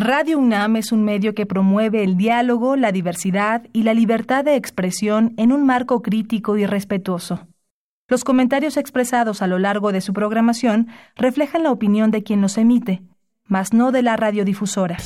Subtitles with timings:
[0.00, 4.54] Radio UNAM es un medio que promueve el diálogo, la diversidad y la libertad de
[4.54, 7.48] expresión en un marco crítico y respetuoso.
[8.06, 10.86] Los comentarios expresados a lo largo de su programación
[11.16, 13.02] reflejan la opinión de quien los emite,
[13.42, 14.98] mas no de la radiodifusora.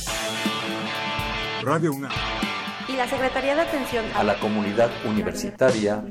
[1.63, 2.11] Radio UNAM
[2.87, 6.03] y la Secretaría de Atención a la Comunidad Universitaria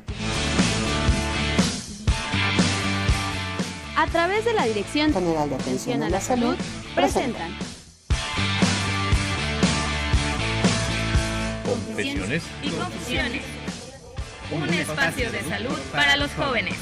[3.95, 6.57] a través de la Dirección General de Atención a la Salud
[6.93, 7.51] presentan
[11.73, 13.41] Confesiones y confusiones.
[14.51, 16.75] Un espacio de salud para los jóvenes.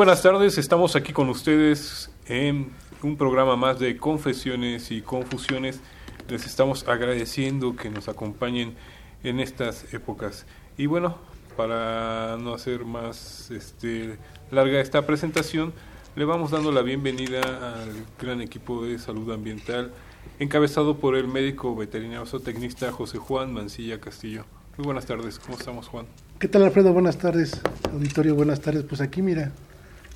[0.00, 2.70] Buenas tardes, estamos aquí con ustedes en
[3.02, 5.78] un programa más de confesiones y confusiones.
[6.26, 8.76] Les estamos agradeciendo que nos acompañen
[9.22, 10.46] en estas épocas.
[10.78, 11.18] Y bueno,
[11.54, 14.16] para no hacer más este,
[14.50, 15.74] larga esta presentación,
[16.16, 17.42] le vamos dando la bienvenida
[17.82, 19.92] al gran equipo de salud ambiental
[20.38, 24.46] encabezado por el médico veterinario zootecnista José Juan Mancilla Castillo.
[24.78, 26.06] Muy buenas tardes, ¿cómo estamos Juan?
[26.38, 26.94] ¿Qué tal Alfredo?
[26.94, 27.60] Buenas tardes,
[27.92, 28.84] auditorio, buenas tardes.
[28.84, 29.52] Pues aquí mira,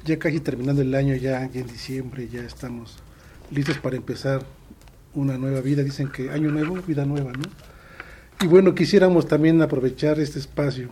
[0.05, 2.99] ya casi terminando el año, ya, en diciembre, ya estamos
[3.51, 4.45] listos para empezar
[5.15, 5.83] una nueva vida.
[5.83, 7.45] Dicen que año nuevo, vida nueva, ¿no?
[8.45, 10.91] Y bueno, quisiéramos también aprovechar este espacio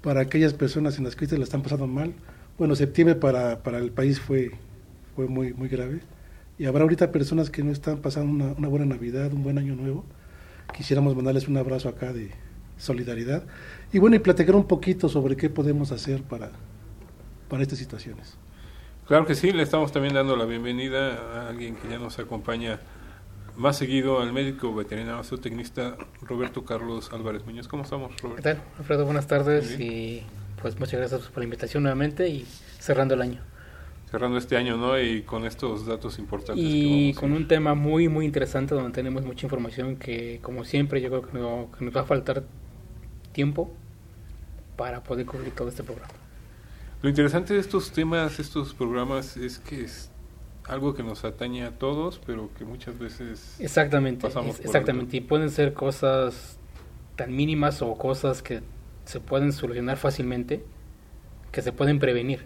[0.00, 2.14] para aquellas personas en las que la están pasando mal.
[2.56, 4.52] Bueno, septiembre para, para el país fue,
[5.14, 6.00] fue muy, muy grave.
[6.58, 9.74] Y habrá ahorita personas que no están pasando una, una buena Navidad, un buen año
[9.76, 10.04] nuevo.
[10.74, 12.30] Quisiéramos mandarles un abrazo acá de
[12.78, 13.44] solidaridad.
[13.92, 16.52] Y bueno, y platicar un poquito sobre qué podemos hacer para,
[17.50, 18.36] para estas situaciones.
[19.06, 22.78] Claro que sí, le estamos también dando la bienvenida a alguien que ya nos acompaña
[23.56, 27.68] más seguido, al médico veterinario zootecnista Roberto Carlos Álvarez Muñoz.
[27.68, 28.42] ¿Cómo estamos, ¿Qué Roberto?
[28.44, 28.62] tal?
[28.78, 30.22] Alfredo, buenas tardes y
[30.62, 32.46] pues muchas gracias por la invitación nuevamente y
[32.78, 33.40] cerrando el año.
[34.10, 34.98] Cerrando este año, ¿no?
[35.00, 36.64] Y con estos datos importantes.
[36.64, 41.00] que Y con un tema muy, muy interesante donde tenemos mucha información que, como siempre,
[41.00, 42.44] yo creo que, no- que nos va a faltar
[43.32, 43.72] tiempo
[44.76, 46.12] para poder cubrir todo este programa.
[47.02, 50.10] Lo interesante de estos temas, estos programas, es que es
[50.66, 53.56] algo que nos atañe a todos, pero que muchas veces...
[53.58, 55.16] Exactamente, Pasamos es- por exactamente.
[55.16, 56.58] Y pueden ser cosas
[57.16, 58.60] tan mínimas o cosas que
[59.04, 60.62] se pueden solucionar fácilmente,
[61.52, 62.44] que se pueden prevenir.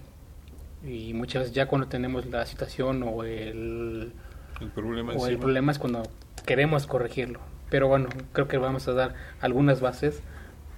[0.86, 4.12] Y muchas veces ya cuando tenemos la situación o el,
[4.60, 6.02] El problema o el problema es cuando
[6.46, 7.40] queremos corregirlo.
[7.70, 10.20] Pero bueno, creo que vamos a dar algunas bases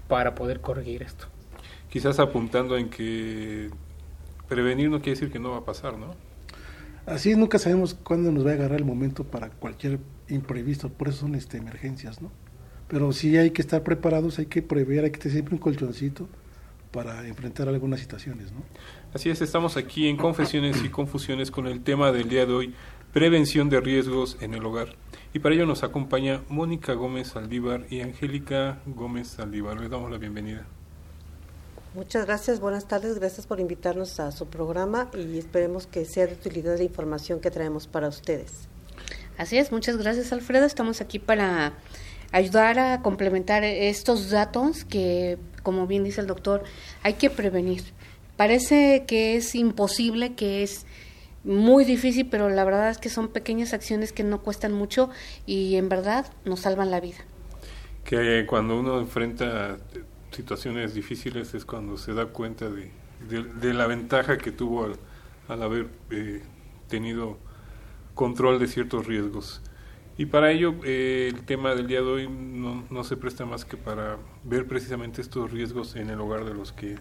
[0.08, 1.26] para poder corregir esto.
[1.96, 3.70] Quizás apuntando en que
[4.50, 6.14] prevenir no quiere decir que no va a pasar, ¿no?
[7.06, 11.08] Así es, nunca sabemos cuándo nos va a agarrar el momento para cualquier imprevisto, por
[11.08, 12.30] eso son este, emergencias, ¿no?
[12.86, 16.28] Pero sí hay que estar preparados, hay que prever, hay que tener siempre un colchoncito
[16.92, 18.62] para enfrentar algunas situaciones, ¿no?
[19.14, 22.74] Así es, estamos aquí en Confesiones y Confusiones con el tema del día de hoy,
[23.14, 24.96] prevención de riesgos en el hogar.
[25.32, 29.80] Y para ello nos acompaña Mónica Gómez Saldívar y Angélica Gómez Saldívar.
[29.80, 30.66] Les damos la bienvenida.
[31.96, 36.34] Muchas gracias, buenas tardes, gracias por invitarnos a su programa y esperemos que sea de
[36.34, 38.68] utilidad la información que traemos para ustedes.
[39.38, 40.66] Así es, muchas gracias Alfredo.
[40.66, 41.72] Estamos aquí para
[42.32, 46.64] ayudar a complementar estos datos que, como bien dice el doctor,
[47.02, 47.82] hay que prevenir.
[48.36, 50.84] Parece que es imposible, que es
[51.44, 55.08] muy difícil, pero la verdad es que son pequeñas acciones que no cuestan mucho
[55.46, 57.24] y en verdad nos salvan la vida.
[58.04, 59.78] Que cuando uno enfrenta
[60.36, 62.90] situaciones difíciles es cuando se da cuenta de,
[63.28, 64.94] de- de la ventaja que tuvo al,
[65.48, 66.42] al haber eh,
[66.88, 67.38] tenido
[68.14, 69.62] control de ciertos riesgos.
[70.18, 73.64] Y para ello eh, el tema del día de hoy no, no se presta más
[73.64, 76.96] que para ver precisamente estos riesgos en el hogar de los que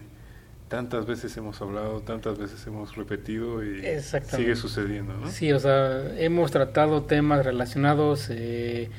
[0.68, 3.86] tantas veces hemos hablado, tantas veces hemos repetido y
[4.36, 5.30] sigue sucediendo, ¿no?
[5.30, 8.90] Sí, o sea, hemos tratado temas relacionados eh,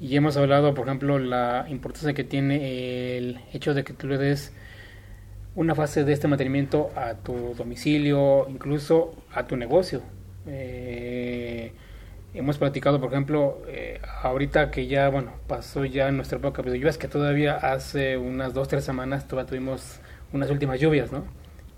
[0.00, 4.18] y hemos hablado, por ejemplo, la importancia que tiene el hecho de que tú le
[4.18, 4.52] des
[5.54, 10.02] una fase de este mantenimiento a tu domicilio, incluso a tu negocio.
[10.46, 11.72] Eh,
[12.34, 16.98] hemos platicado, por ejemplo, eh, ahorita que ya, bueno, pasó ya nuestra época de lluvias,
[16.98, 20.00] que todavía hace unas dos, tres semanas todavía tuvimos
[20.32, 21.24] unas últimas lluvias, ¿no?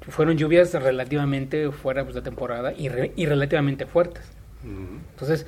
[0.09, 4.25] Fueron lluvias relativamente fuera pues, de temporada y, re- y relativamente fuertes.
[4.65, 5.47] Entonces,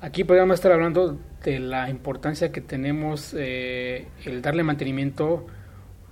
[0.00, 5.46] aquí podríamos estar hablando de la importancia que tenemos eh, el darle mantenimiento,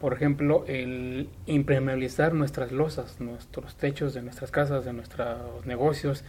[0.00, 6.24] por ejemplo, el impermeabilizar nuestras losas, nuestros techos de nuestras casas, de nuestros negocios,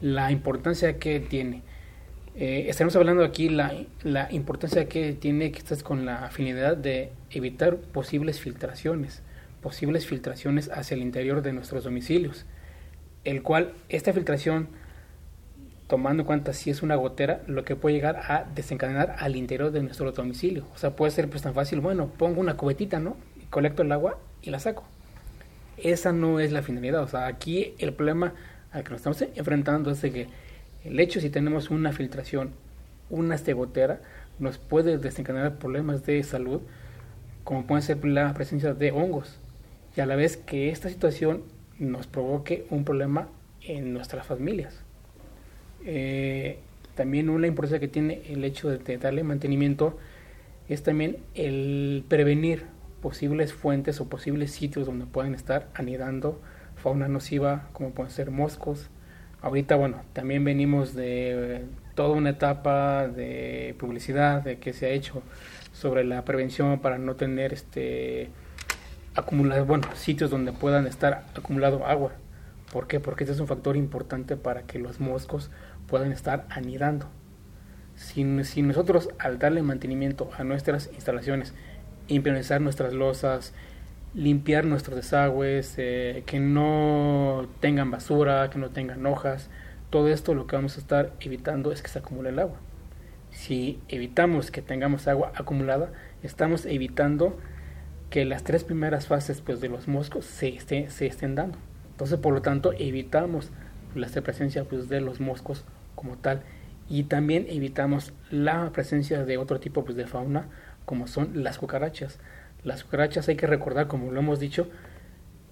[0.00, 1.62] la importancia que tiene.
[2.36, 3.74] Eh, estaremos hablando aquí la,
[4.04, 9.22] la importancia que tiene que estás con la finalidad de evitar posibles filtraciones,
[9.60, 12.46] posibles filtraciones hacia el interior de nuestros domicilios,
[13.24, 14.68] el cual esta filtración
[15.88, 19.72] tomando en cuenta si es una gotera, lo que puede llegar a desencadenar al interior
[19.72, 20.66] de nuestro domicilio.
[20.74, 23.16] O sea, puede ser pues tan fácil, bueno, pongo una cubetita, ¿no?
[23.50, 24.84] Colecto el agua y la saco.
[25.78, 27.02] Esa no es la finalidad.
[27.02, 28.34] O sea, aquí el problema
[28.70, 30.28] al que nos estamos enfrentando es de que
[30.84, 32.52] el hecho si tenemos una filtración,
[33.08, 34.00] una este gotera,
[34.38, 36.60] nos puede desencadenar problemas de salud,
[37.44, 39.38] como puede ser la presencia de hongos.
[39.96, 41.44] Y a la vez que esta situación
[41.78, 43.28] nos provoque un problema
[43.62, 44.84] en nuestras familias.
[45.84, 46.58] Eh,
[46.94, 49.96] también una importancia que tiene el hecho de, de darle mantenimiento
[50.68, 52.64] es también el prevenir
[53.00, 56.40] posibles fuentes o posibles sitios donde pueden estar anidando
[56.76, 58.90] fauna nociva como pueden ser moscos.
[59.40, 65.22] Ahorita, bueno, también venimos de toda una etapa de publicidad de que se ha hecho
[65.72, 68.30] sobre la prevención para no tener este
[69.14, 72.12] acumular, bueno, sitios donde puedan estar acumulado agua.
[72.72, 73.00] ¿Por qué?
[73.00, 75.50] Porque este es un factor importante para que los moscos
[75.88, 77.06] puedan estar anidando.
[77.96, 81.52] Si, si nosotros al darle mantenimiento a nuestras instalaciones,
[82.06, 83.52] impermeabilizar nuestras losas,
[84.14, 89.50] limpiar nuestros desagües, eh, que no tengan basura, que no tengan hojas,
[89.90, 92.58] todo esto lo que vamos a estar evitando es que se acumule el agua.
[93.30, 95.92] Si evitamos que tengamos agua acumulada,
[96.22, 97.36] estamos evitando
[98.10, 101.58] que las tres primeras fases pues, de los moscos se, esté- se estén dando.
[101.90, 103.50] Entonces, por lo tanto, evitamos
[103.94, 105.64] la presencia pues, de los moscos
[105.98, 106.42] como tal.
[106.88, 110.46] Y también evitamos la presencia de otro tipo pues, de fauna,
[110.84, 112.18] como son las cucarachas.
[112.62, 114.68] Las cucarachas hay que recordar, como lo hemos dicho,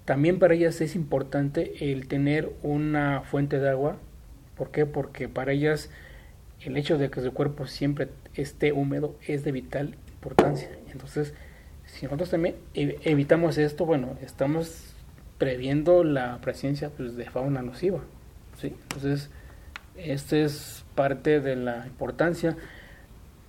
[0.05, 3.97] también para ellas es importante el tener una fuente de agua.
[4.55, 4.85] ¿Por qué?
[4.85, 5.89] Porque para ellas
[6.61, 10.69] el hecho de que su cuerpo siempre esté húmedo es de vital importancia.
[10.91, 11.33] Entonces,
[11.85, 14.93] si nosotros también evitamos esto, bueno, estamos
[15.37, 17.99] previendo la presencia pues, de fauna nociva.
[18.57, 18.75] ¿sí?
[18.83, 19.29] Entonces,
[19.97, 22.55] esta es parte de la importancia.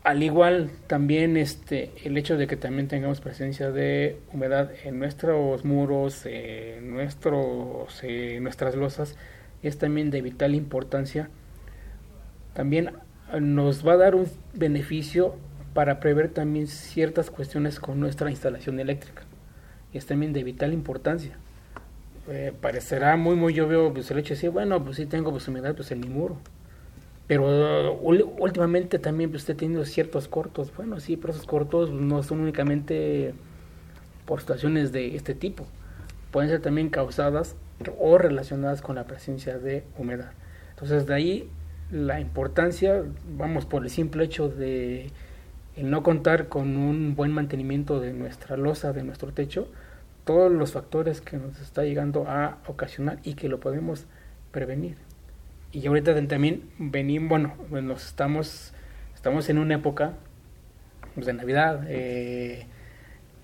[0.04, 5.64] Al igual también este el hecho de que también tengamos presencia de humedad en nuestros
[5.64, 9.16] muros, en nuestros en nuestras losas
[9.62, 11.28] es también de vital importancia.
[12.54, 12.92] También
[13.40, 15.36] nos va a dar un beneficio
[15.74, 19.22] para prever también ciertas cuestiones con nuestra instalación eléctrica.
[19.92, 21.36] Es también de vital importancia.
[22.28, 25.48] Eh, parecerá muy muy obvio pues, el hecho de decir, bueno, pues sí tengo pues,
[25.48, 26.36] humedad pues, en mi muro.
[27.26, 30.72] Pero últimamente también pues, usted ha ciertos cortos.
[30.74, 33.34] Bueno, sí, pero esos cortos no son únicamente
[34.24, 35.66] por situaciones de este tipo.
[36.30, 37.56] Pueden ser también causadas
[37.98, 40.32] o relacionadas con la presencia de humedad.
[40.70, 41.50] Entonces de ahí
[41.90, 43.02] la importancia,
[43.36, 45.10] vamos, por el simple hecho de
[45.76, 49.68] no contar con un buen mantenimiento de nuestra losa, de nuestro techo,
[50.28, 54.04] todos los factores que nos está llegando a ocasionar y que lo podemos
[54.50, 54.98] prevenir.
[55.72, 58.74] Y ahorita también venimos, bueno, nos estamos,
[59.14, 60.12] estamos en una época
[61.14, 62.66] pues, de Navidad, eh,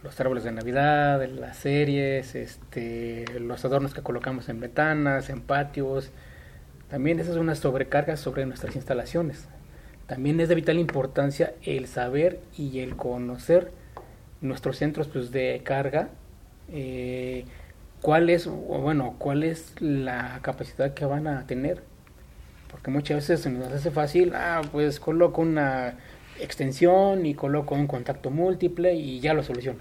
[0.02, 6.10] los árboles de Navidad, las series, este, los adornos que colocamos en ventanas, en patios,
[6.90, 9.48] también esa es una sobrecarga sobre nuestras instalaciones.
[10.06, 13.72] También es de vital importancia el saber y el conocer
[14.42, 16.10] nuestros centros pues, de carga,
[16.72, 17.44] eh,
[18.00, 21.82] cuál es, bueno, cuál es la capacidad que van a tener.
[22.70, 25.96] Porque muchas veces se nos hace fácil, ah, pues coloco una
[26.40, 29.80] extensión y coloco un contacto múltiple y ya lo soluciono.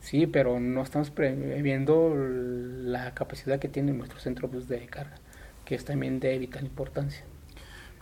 [0.00, 5.16] Sí, pero no estamos previendo la capacidad que tiene nuestro centro pues, de carga,
[5.64, 7.24] que es también de vital importancia.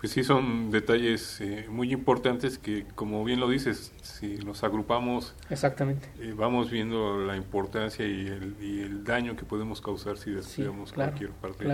[0.02, 5.32] Pues sí, son detalles eh, muy importantes que, como bien lo dices, si nos agrupamos,
[5.48, 10.32] exactamente, eh, vamos viendo la importancia y el, y el, daño que podemos causar si
[10.32, 11.64] descuidamos cualquier parte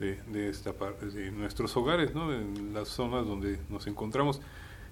[0.00, 2.34] De, esta parte de nuestros hogares, ¿no?
[2.34, 4.40] En las zonas donde nos encontramos.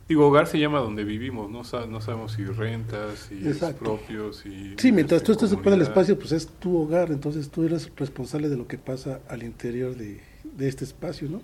[0.09, 4.77] Digo, hogar se llama donde vivimos, no, no sabemos si rentas, si es propio, si...
[4.79, 8.49] Sí, mientras tú estés ocupando el espacio, pues es tu hogar, entonces tú eres responsable
[8.49, 11.41] de lo que pasa al interior de, de este espacio, ¿no?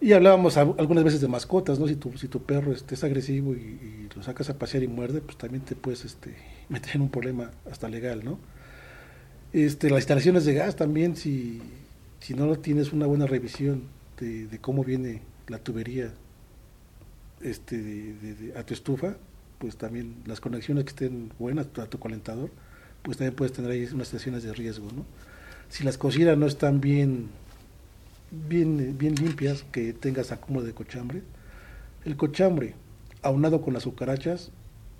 [0.00, 1.88] Y hablábamos algunas veces de mascotas, ¿no?
[1.88, 5.20] Si tu, si tu perro este, es agresivo y, lo sacas a pasear y muerde,
[5.20, 6.34] pues también te puedes este,
[6.68, 8.38] meter en un problema hasta legal, ¿no?
[9.52, 11.60] Este, las instalaciones de gas también, si,
[12.20, 13.84] si no tienes una buena revisión
[14.20, 16.12] de, cómo viene la tubería
[17.40, 18.14] este,
[18.56, 19.16] a tu estufa,
[19.58, 22.50] pues también las conexiones que estén buenas a tu calentador,
[23.02, 25.04] pues también puedes tener ahí unas situaciones de riesgo, ¿no?
[25.68, 27.28] Si las cocinas no están bien
[28.30, 31.22] bien, bien limpias, que tengas acúmulo de cochambre.
[32.04, 32.74] El cochambre,
[33.22, 34.50] aunado con las cucarachas,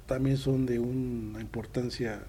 [0.07, 2.21] también son de una importancia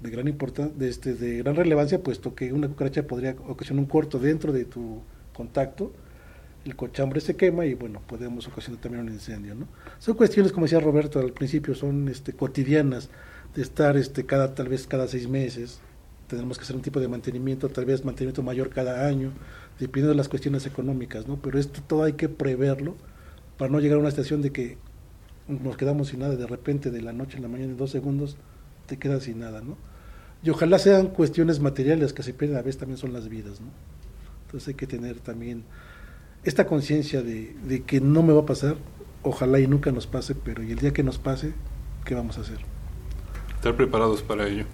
[0.00, 3.88] de gran importancia, de, este, de gran relevancia, puesto que una cucaracha podría ocasionar un
[3.88, 5.92] corto dentro de tu contacto,
[6.64, 9.66] el cochambre se quema y bueno, podemos ocasionar también un incendio, ¿no?
[9.98, 13.10] Son cuestiones, como decía Roberto al principio, son este, cotidianas,
[13.54, 15.80] de estar este, cada, tal vez cada seis meses,
[16.36, 19.32] tenemos que hacer un tipo de mantenimiento, tal vez mantenimiento mayor cada año,
[19.78, 21.36] dependiendo de las cuestiones económicas, ¿no?
[21.36, 22.94] Pero esto todo hay que preverlo
[23.58, 24.78] para no llegar a una situación de que
[25.48, 28.36] nos quedamos sin nada, de repente de la noche a la mañana en dos segundos
[28.86, 29.76] te quedas sin nada, ¿no?
[30.42, 33.68] Y ojalá sean cuestiones materiales que se pierden a veces también son las vidas, ¿no?
[34.46, 35.64] Entonces hay que tener también
[36.44, 38.76] esta conciencia de, de que no me va a pasar,
[39.22, 41.54] ojalá y nunca nos pase, pero y el día que nos pase,
[42.04, 42.58] ¿qué vamos a hacer?
[43.54, 44.64] Estar preparados para ello.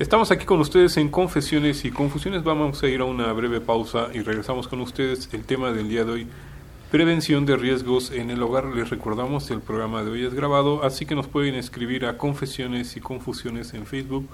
[0.00, 2.42] Estamos aquí con ustedes en Confesiones y Confusiones.
[2.42, 5.28] Vamos a ir a una breve pausa y regresamos con ustedes.
[5.34, 6.26] El tema del día de hoy,
[6.90, 8.64] prevención de riesgos en el hogar.
[8.64, 12.96] Les recordamos, el programa de hoy es grabado, así que nos pueden escribir a Confesiones
[12.96, 14.26] y Confusiones en Facebook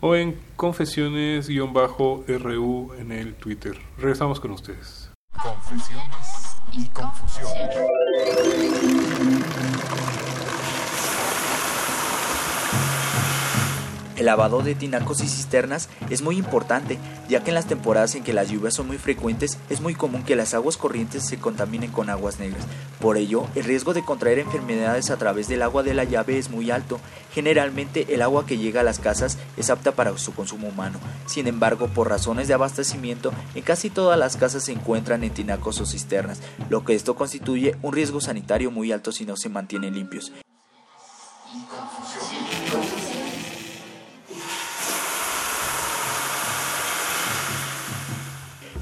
[0.00, 3.76] o en Confesiones-RU en el Twitter.
[3.98, 5.10] Regresamos con ustedes.
[5.42, 7.76] Confesiones y Confusiones.
[14.20, 16.98] El lavado de tinacos y cisternas es muy importante,
[17.30, 20.24] ya que en las temporadas en que las lluvias son muy frecuentes es muy común
[20.24, 22.66] que las aguas corrientes se contaminen con aguas negras.
[23.00, 26.50] Por ello, el riesgo de contraer enfermedades a través del agua de la llave es
[26.50, 27.00] muy alto.
[27.32, 30.98] Generalmente el agua que llega a las casas es apta para su consumo humano.
[31.24, 35.80] Sin embargo, por razones de abastecimiento, en casi todas las casas se encuentran en tinacos
[35.80, 39.94] o cisternas, lo que esto constituye un riesgo sanitario muy alto si no se mantienen
[39.94, 40.30] limpios.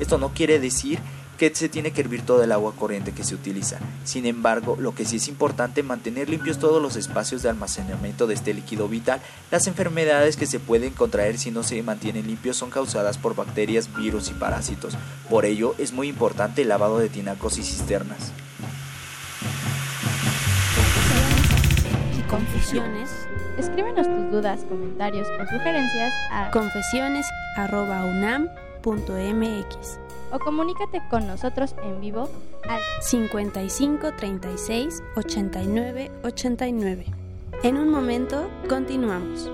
[0.00, 0.99] Esto no quiere decir
[1.38, 3.78] que se tiene que hervir todo el agua corriente que se utiliza.
[4.05, 8.26] Sin embargo, lo que sí es importante es mantener limpios todos los espacios de almacenamiento
[8.26, 9.21] de este líquido vital.
[9.52, 13.95] Las enfermedades que se pueden contraer si no se mantienen limpios son causadas por bacterias,
[13.97, 14.95] virus y parásitos.
[15.31, 18.33] Por ello, es muy importante el lavado de tinacos y cisternas.
[22.19, 23.11] Y confusiones.
[23.57, 26.50] Escríbenos tus dudas, comentarios o sugerencias a
[30.33, 32.28] o comunícate con nosotros en vivo
[32.68, 37.07] al 55 36 89 89.
[37.62, 39.50] En un momento, continuamos.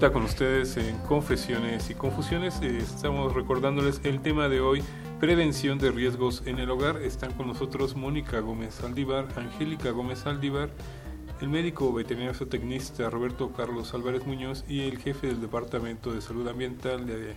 [0.00, 2.58] Vuelta con ustedes en Confesiones y Confusiones.
[2.62, 4.82] Eh, estamos recordándoles el tema de hoy,
[5.20, 7.02] prevención de riesgos en el hogar.
[7.02, 10.70] Están con nosotros Mónica Gómez Aldívar, Angélica Gómez Aldívar,
[11.42, 16.48] el médico veterinario zootecnista Roberto Carlos Álvarez Muñoz y el jefe del Departamento de Salud
[16.48, 17.34] Ambiental de,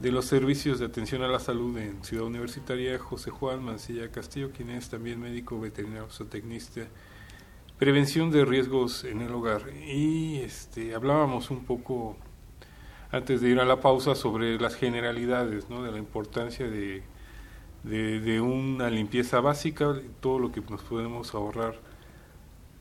[0.00, 4.50] de los Servicios de Atención a la Salud en Ciudad Universitaria, José Juan Mancilla Castillo,
[4.50, 6.88] quien es también médico veterinario zootecnista
[7.78, 9.62] prevención de riesgos en el hogar.
[9.86, 12.16] Y este, hablábamos un poco
[13.10, 15.82] antes de ir a la pausa sobre las generalidades, ¿no?
[15.82, 17.02] de la importancia de,
[17.84, 21.78] de, una limpieza básica, todo lo que nos podemos ahorrar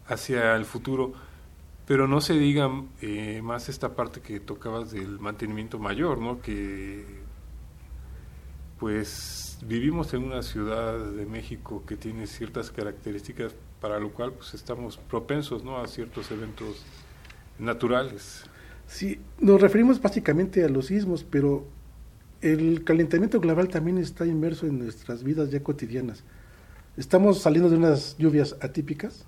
[0.08, 1.14] hacia el futuro.
[1.86, 6.42] Pero no se diga eh, más esta parte que tocabas del mantenimiento mayor, ¿no?
[6.42, 7.22] que
[8.80, 14.54] pues vivimos en una ciudad de México que tiene ciertas características para lo cual pues
[14.54, 15.78] estamos propensos ¿no?
[15.78, 16.86] a ciertos eventos
[17.60, 18.46] naturales.
[18.88, 21.68] Sí, nos referimos básicamente a los sismos, pero
[22.40, 26.24] el calentamiento global también está inmerso en nuestras vidas ya cotidianas.
[26.96, 29.26] Estamos saliendo de unas lluvias atípicas,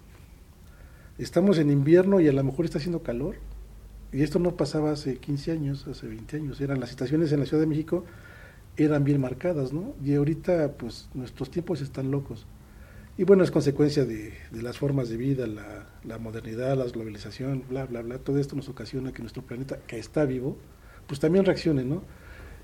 [1.18, 3.36] estamos en invierno y a lo mejor está haciendo calor,
[4.14, 7.46] y esto no pasaba hace 15 años, hace 20 años, eran las situaciones en la
[7.46, 8.06] Ciudad de México
[8.78, 9.94] eran bien marcadas, ¿no?
[10.02, 12.46] Y ahorita pues nuestros tiempos están locos.
[13.18, 18.02] Y bueno, es consecuencia de, las formas de vida, la, modernidad, la globalización, bla, bla,
[18.02, 18.18] bla.
[18.20, 20.58] Todo esto nos ocasiona que nuestro planeta, que está vivo,
[21.08, 22.04] pues también reaccione, ¿no?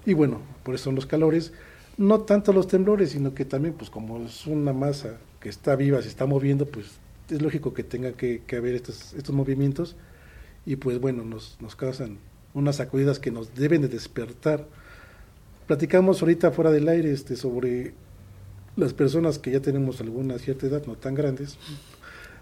[0.05, 1.53] Y bueno, por eso son los calores,
[1.97, 6.01] no tanto los temblores, sino que también, pues como es una masa que está viva,
[6.01, 9.95] se está moviendo, pues es lógico que tenga que, haber estos, estos movimientos
[10.65, 12.17] y pues bueno, nos, nos causan
[12.53, 14.67] unas sacudidas que nos deben de despertar.
[15.67, 17.93] Platicamos ahorita fuera del aire este, sobre
[18.81, 21.57] las personas que ya tenemos alguna cierta edad, no tan grandes,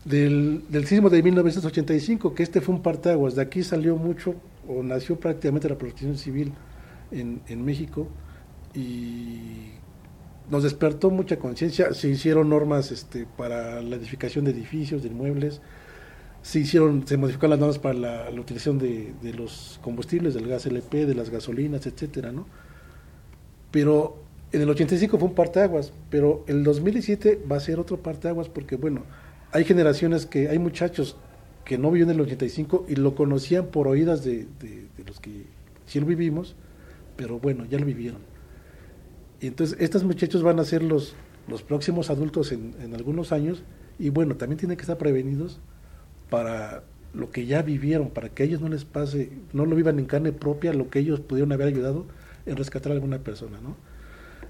[0.06, 3.36] del, del sismo de 1985, que este fue un parteaguas.
[3.36, 4.36] De aquí salió mucho,
[4.67, 6.54] o nació prácticamente la protección civil
[7.12, 8.08] en, en México,
[8.73, 9.71] y
[10.49, 11.93] nos despertó mucha conciencia.
[11.93, 15.62] Se hicieron normas este, para la edificación de edificios, de inmuebles,
[16.41, 20.47] se hicieron, se modificaron las normas para la, la utilización de, de, los combustibles, del
[20.47, 22.45] gas LP, de las gasolinas, etcétera, ¿no?
[23.71, 28.49] Pero en el 85 fue un parteaguas, pero el 2017 va a ser otro parteaguas
[28.49, 29.03] porque, bueno,
[29.51, 31.17] hay generaciones que, hay muchachos
[31.65, 34.47] que no vivieron en el 85 y lo conocían por oídas de,
[35.05, 35.45] los que
[35.85, 36.55] sí lo vivimos,
[37.15, 38.21] pero bueno, ya lo vivieron.
[39.39, 41.15] Y entonces, estos muchachos van a ser los,
[41.47, 43.63] los próximos adultos en, en algunos años
[43.99, 45.59] y, bueno, también tienen que estar prevenidos
[46.29, 46.83] para
[47.13, 50.05] lo que ya vivieron, para que a ellos no les pase, no lo vivan en
[50.05, 52.05] carne propia, lo que ellos pudieron haber ayudado
[52.45, 53.75] en rescatar a alguna persona, ¿no?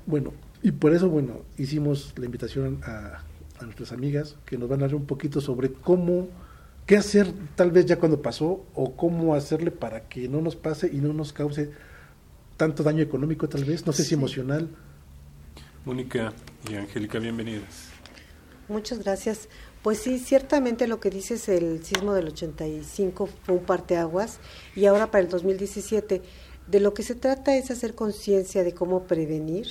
[0.09, 3.21] Bueno, y por eso, bueno, hicimos la invitación a,
[3.61, 6.29] nuestras amigas que nos van a hablar un poquito sobre cómo,
[6.87, 10.89] qué hacer tal vez ya cuando pasó o cómo hacerle para que no nos pase
[10.91, 11.69] y no nos cause
[12.57, 14.69] tanto daño económico tal vez, no sé si emocional.
[15.85, 16.33] Mónica
[16.67, 17.89] y Angélica, bienvenidas.
[18.67, 19.47] Muchas gracias.
[19.83, 24.39] Pues sí, ciertamente lo que dices, el sismo del 85 fue un parteaguas
[24.75, 26.23] y ahora para el 2017
[26.65, 29.67] de lo que se trata es hacer conciencia de cómo prevenir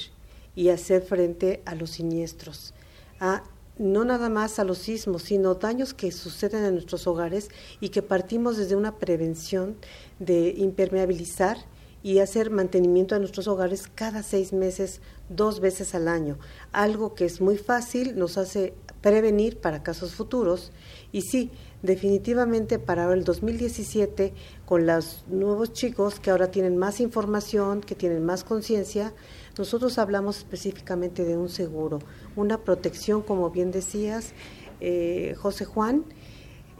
[0.59, 2.75] y hacer frente a los siniestros,
[3.21, 3.45] a
[3.79, 8.03] no nada más a los sismos, sino daños que suceden en nuestros hogares y que
[8.03, 9.77] partimos desde una prevención
[10.19, 11.59] de impermeabilizar
[12.03, 16.39] y hacer mantenimiento de nuestros hogares cada seis meses, dos veces al año.
[16.73, 20.73] Algo que es muy fácil, nos hace prevenir para casos futuros.
[21.13, 24.33] Y sí, definitivamente para el 2017,
[24.67, 29.13] con los nuevos chicos que ahora tienen más información, que tienen más conciencia,
[29.59, 31.99] nosotros hablamos específicamente de un seguro,
[32.37, 34.33] una protección, como bien decías,
[34.81, 36.05] eh, José Juan,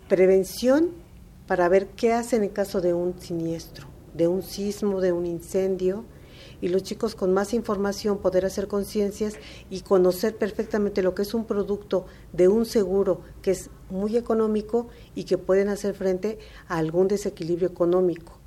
[0.09, 0.91] prevención
[1.47, 6.05] para ver qué hacen en caso de un siniestro, de un sismo, de un incendio,
[6.61, 9.35] y los chicos con más información poder hacer conciencias
[9.71, 14.89] y conocer perfectamente lo que es un producto de un seguro que es muy económico
[15.15, 18.38] y que pueden hacer frente a algún desequilibrio económico.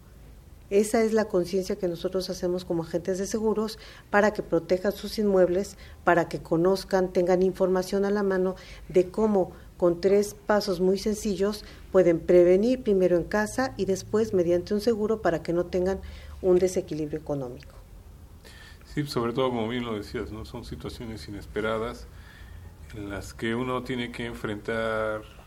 [0.71, 3.77] Esa es la conciencia que nosotros hacemos como agentes de seguros
[4.09, 8.55] para que protejan sus inmuebles, para que conozcan, tengan información a la mano
[8.87, 14.73] de cómo con tres pasos muy sencillos pueden prevenir primero en casa y después mediante
[14.73, 15.99] un seguro para que no tengan
[16.41, 17.75] un desequilibrio económico.
[18.93, 22.07] Sí, sobre todo como bien lo decías, no son situaciones inesperadas
[22.95, 25.40] en las que uno tiene que enfrentar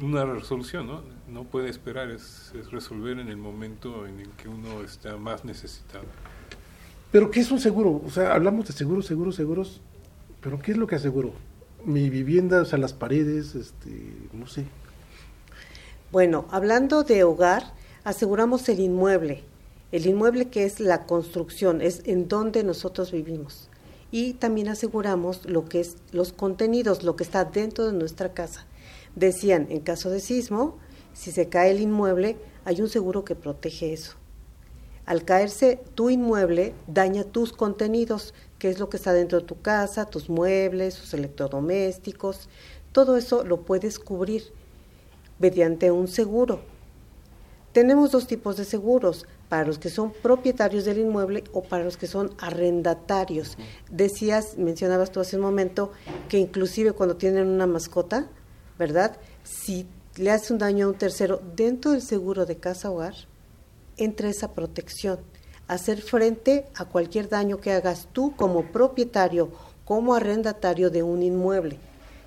[0.00, 1.02] una resolución, ¿no?
[1.28, 6.04] No puede esperar, es, resolver en el momento en el que uno está más necesitado.
[7.10, 8.02] Pero ¿qué es un seguro?
[8.04, 9.80] O sea, hablamos de seguros, seguros, seguros,
[10.40, 11.32] pero ¿qué es lo que aseguro?
[11.84, 14.64] Mi vivienda, o sea, las paredes, este, no sé.
[16.10, 17.72] Bueno, hablando de hogar,
[18.04, 19.44] aseguramos el inmueble.
[19.92, 23.68] El inmueble que es la construcción, es en donde nosotros vivimos.
[24.10, 28.66] Y también aseguramos lo que es los contenidos, lo que está dentro de nuestra casa.
[29.14, 30.78] Decían, en caso de sismo,
[31.12, 34.16] si se cae el inmueble, hay un seguro que protege eso.
[35.06, 39.60] Al caerse tu inmueble, daña tus contenidos, que es lo que está dentro de tu
[39.60, 42.48] casa, tus muebles, tus electrodomésticos,
[42.92, 44.44] todo eso lo puedes cubrir
[45.38, 46.60] mediante un seguro.
[47.72, 51.96] Tenemos dos tipos de seguros, para los que son propietarios del inmueble o para los
[51.96, 53.56] que son arrendatarios.
[53.90, 55.92] Decías, mencionabas tú hace un momento,
[56.28, 58.28] que inclusive cuando tienen una mascota,
[58.78, 59.16] ¿verdad?
[59.42, 63.14] Si le hace un daño a un tercero dentro del seguro de casa hogar,
[63.96, 65.18] entra esa protección.
[65.66, 69.50] Hacer frente a cualquier daño que hagas tú como propietario,
[69.84, 71.78] como arrendatario de un inmueble.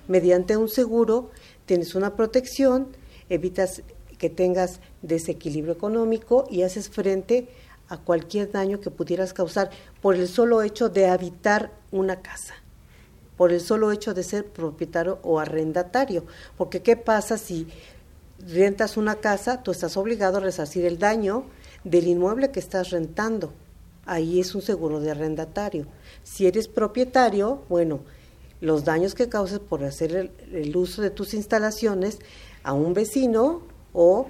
[0.08, 1.30] Mediante un seguro
[1.66, 2.88] tienes una protección,
[3.28, 3.82] evitas
[4.18, 7.48] que tengas desequilibrio económico y haces frente
[7.88, 9.70] a cualquier daño que pudieras causar
[10.02, 12.54] por el solo hecho de habitar una casa
[13.38, 16.26] por el solo hecho de ser propietario o arrendatario.
[16.58, 17.68] Porque ¿qué pasa si
[18.40, 19.62] rentas una casa?
[19.62, 21.44] Tú estás obligado a resarcir el daño
[21.84, 23.52] del inmueble que estás rentando.
[24.06, 25.86] Ahí es un seguro de arrendatario.
[26.24, 28.00] Si eres propietario, bueno,
[28.60, 32.18] los daños que causes por hacer el, uso de tus instalaciones
[32.64, 34.26] a un vecino o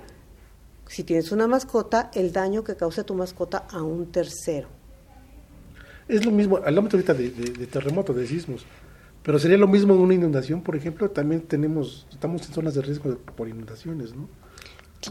[0.86, 4.68] si tienes una mascota, el daño que cause tu mascota a un tercero.
[6.08, 8.66] Es lo mismo, hablamos ahorita de, de terremotos, de sismos.
[9.22, 12.82] Pero sería lo mismo en una inundación, por ejemplo, también tenemos, estamos en zonas de
[12.82, 14.28] riesgo por inundaciones, ¿no?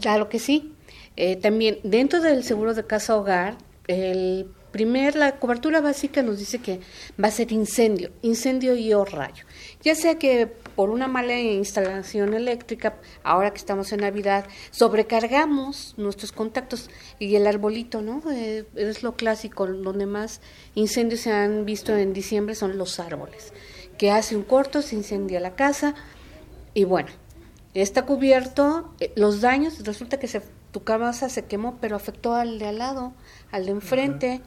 [0.00, 0.74] Claro que sí.
[1.16, 6.58] Eh, también dentro del seguro de casa hogar, el primer, la cobertura básica nos dice
[6.58, 6.80] que
[7.22, 9.44] va a ser incendio, incendio y o rayo.
[9.82, 16.32] Ya sea que por una mala instalación eléctrica, ahora que estamos en Navidad, sobrecargamos nuestros
[16.32, 18.22] contactos y el arbolito, ¿no?
[18.30, 20.40] Eh, es lo clásico, donde más
[20.74, 23.52] incendios se han visto en diciembre son los árboles
[23.98, 25.94] que hace un corto, se incendia la casa
[26.72, 27.08] y bueno,
[27.74, 32.58] está cubierto eh, los daños, resulta que se, tu casa se quemó, pero afectó al
[32.58, 33.12] de al lado,
[33.50, 34.40] al de enfrente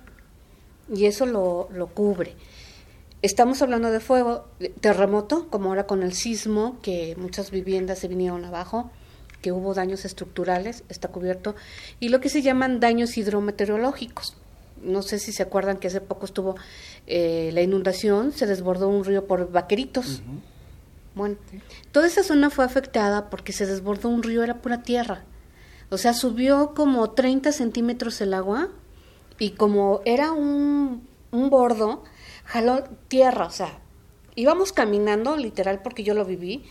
[0.92, 2.36] y eso lo, lo cubre.
[3.22, 4.48] Estamos hablando de fuego,
[4.80, 8.90] terremoto, como ahora con el sismo, que muchas viviendas se vinieron abajo,
[9.44, 11.56] que hubo daños estructurales, está cubierto,
[12.00, 14.41] y lo que se llaman daños hidrometeorológicos
[14.84, 16.56] no sé si se acuerdan que hace poco estuvo
[17.08, 20.22] eh, la inundación, se desbordó un río por vaqueritos.
[21.14, 21.36] Bueno,
[21.92, 25.24] toda esa zona fue afectada porque se desbordó un río, era pura tierra.
[25.90, 28.70] O sea, subió como 30 centímetros el agua
[29.38, 32.04] y como era un, un bordo,
[32.46, 33.80] jaló tierra, o sea,
[34.36, 36.64] íbamos caminando, literal, porque yo lo viví,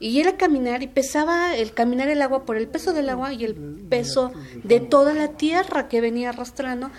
[0.00, 3.44] y era caminar y pesaba el caminar el agua por el peso del agua y
[3.44, 6.90] el peso de toda la tierra que venía arrastrando,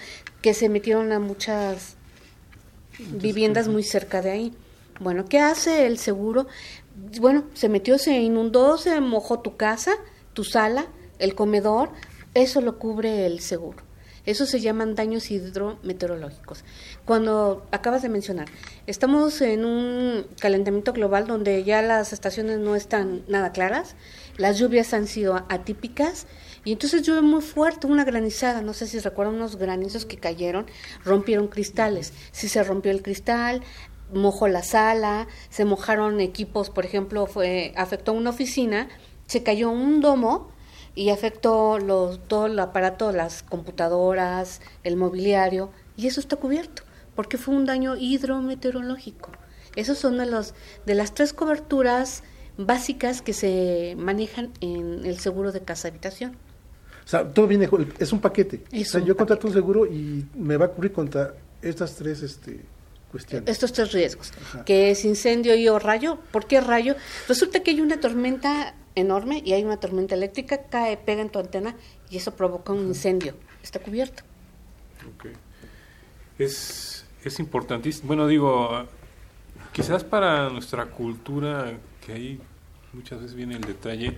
[0.42, 1.96] que se metieron a muchas
[2.98, 4.54] viviendas muy cerca de ahí.
[5.00, 6.48] Bueno, ¿qué hace el seguro?
[7.20, 9.94] Bueno, se metió, se inundó, se mojó tu casa,
[10.34, 10.88] tu sala,
[11.20, 11.92] el comedor,
[12.34, 13.84] eso lo cubre el seguro.
[14.26, 16.64] Eso se llaman daños hidrometeorológicos.
[17.06, 18.48] Cuando acabas de mencionar,
[18.86, 23.96] estamos en un calentamiento global donde ya las estaciones no están nada claras,
[24.38, 26.28] las lluvias han sido atípicas
[26.64, 30.66] y entonces llueve muy fuerte, una granizada, no sé si recuerdan unos granizos que cayeron,
[31.04, 32.14] rompieron cristales.
[32.32, 33.62] Si se rompió el cristal,
[34.14, 38.90] mojó la sala, se mojaron equipos, por ejemplo, fue afectó una oficina,
[39.28, 40.50] se cayó un domo
[40.96, 46.84] y afectó los, todo el aparato, las computadoras, el mobiliario, y eso está cubierto,
[47.16, 49.32] porque fue un daño hidrometeorológico.
[49.76, 52.24] Esos son de, los, de las tres coberturas
[52.58, 56.36] básicas que se manejan en el seguro de casa habitación.
[57.10, 57.68] O sea, todo viene,
[57.98, 58.62] es un paquete.
[58.72, 62.60] o sea, yo contrato un seguro y me va a cubrir contra estas tres este,
[63.12, 63.50] cuestiones.
[63.50, 64.32] Estos tres riesgos,
[64.64, 66.20] que es incendio y o rayo.
[66.32, 66.96] ¿Por qué rayo?
[67.28, 71.40] Resulta que hay una tormenta enorme y hay una tormenta eléctrica, cae, pega en tu
[71.40, 71.76] antena
[72.12, 73.34] y eso provoca un incendio.
[73.64, 74.22] Está cubierto.
[75.18, 75.34] Okay.
[76.38, 78.06] Es, es importantísimo.
[78.06, 78.86] Bueno, digo,
[79.72, 81.74] quizás para nuestra cultura,
[82.06, 82.40] que ahí
[82.94, 84.16] muchas veces viene el detalle,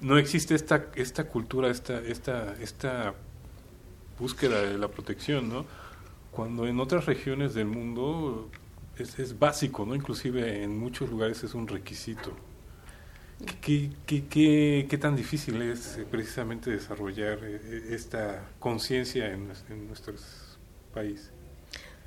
[0.00, 3.14] no existe esta, esta cultura, esta, esta, esta
[4.18, 5.64] búsqueda de la protección, ¿no?
[6.30, 8.50] Cuando en otras regiones del mundo
[8.98, 9.94] es, es básico, ¿no?
[9.94, 12.32] Inclusive en muchos lugares es un requisito.
[13.60, 19.86] ¿Qué, qué, qué, qué tan difícil es eh, precisamente desarrollar eh, esta conciencia en, en
[19.86, 20.58] nuestros
[20.92, 21.30] países?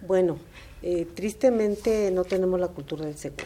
[0.06, 0.38] Bueno,
[0.82, 3.46] eh, tristemente no tenemos la cultura del seguro.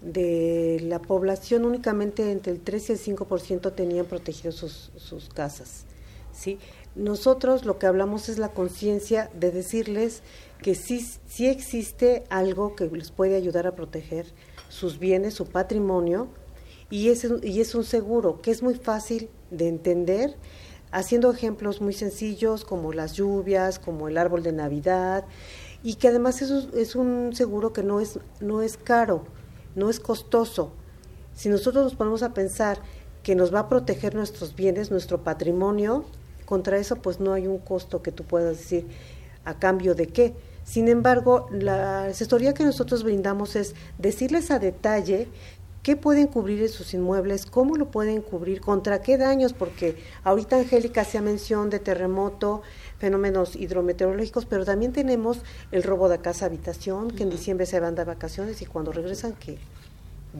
[0.00, 5.84] De la población únicamente entre el 3 y el 5% tenían protegidos sus, sus casas.
[6.32, 6.58] ¿sí?
[6.94, 10.22] Nosotros lo que hablamos es la conciencia de decirles
[10.62, 14.26] que sí, sí existe algo que les puede ayudar a proteger
[14.68, 16.28] sus bienes, su patrimonio,
[16.88, 20.36] y es, y es un seguro que es muy fácil de entender,
[20.92, 25.24] haciendo ejemplos muy sencillos como las lluvias, como el árbol de Navidad,
[25.82, 29.24] y que además es, es un seguro que no es, no es caro,
[29.76, 30.72] no es costoso.
[31.34, 32.80] Si nosotros nos ponemos a pensar
[33.22, 36.04] que nos va a proteger nuestros bienes, nuestro patrimonio,
[36.44, 38.86] contra eso pues no hay un costo que tú puedas decir
[39.44, 40.34] a cambio de qué.
[40.64, 45.28] Sin embargo, la asesoría que nosotros brindamos es decirles a detalle
[45.86, 49.94] qué pueden cubrir en sus inmuebles, cómo lo pueden cubrir, contra qué daños, porque
[50.24, 52.62] ahorita Angélica hacía mención de terremoto,
[52.98, 57.94] fenómenos hidrometeorológicos, pero también tenemos el robo de casa habitación, que en diciembre se van
[57.94, 59.58] de vacaciones y cuando regresan que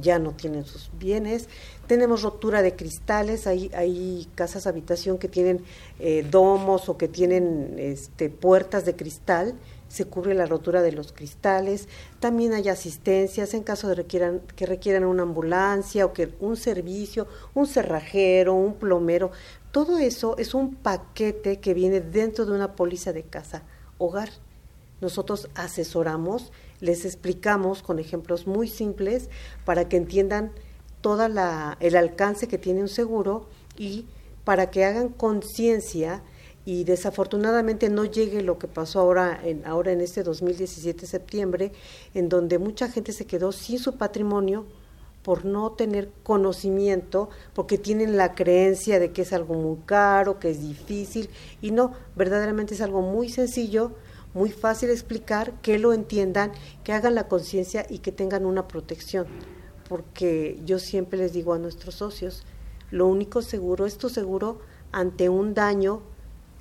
[0.02, 1.48] ya no tienen sus bienes.
[1.86, 5.62] Tenemos rotura de cristales, hay, hay casas habitación que tienen
[6.00, 9.54] eh, domos o que tienen este, puertas de cristal
[9.88, 11.88] se cubre la rotura de los cristales,
[12.20, 17.26] también hay asistencias en caso de requieran, que requieran una ambulancia o que un servicio,
[17.54, 19.30] un cerrajero, un plomero,
[19.72, 23.62] todo eso es un paquete que viene dentro de una póliza de casa
[23.98, 24.30] hogar.
[25.00, 29.28] Nosotros asesoramos, les explicamos con ejemplos muy simples
[29.64, 30.52] para que entiendan
[31.02, 33.46] toda la el alcance que tiene un seguro
[33.76, 34.06] y
[34.44, 36.22] para que hagan conciencia
[36.66, 41.72] y desafortunadamente no llegue lo que pasó ahora en, ahora en este 2017 septiembre,
[42.12, 44.66] en donde mucha gente se quedó sin su patrimonio
[45.22, 50.50] por no tener conocimiento, porque tienen la creencia de que es algo muy caro, que
[50.50, 51.30] es difícil,
[51.62, 53.92] y no, verdaderamente es algo muy sencillo,
[54.34, 56.52] muy fácil explicar, que lo entiendan,
[56.82, 59.26] que hagan la conciencia y que tengan una protección,
[59.88, 62.44] porque yo siempre les digo a nuestros socios,
[62.90, 64.60] lo único seguro es tu seguro
[64.92, 66.02] ante un daño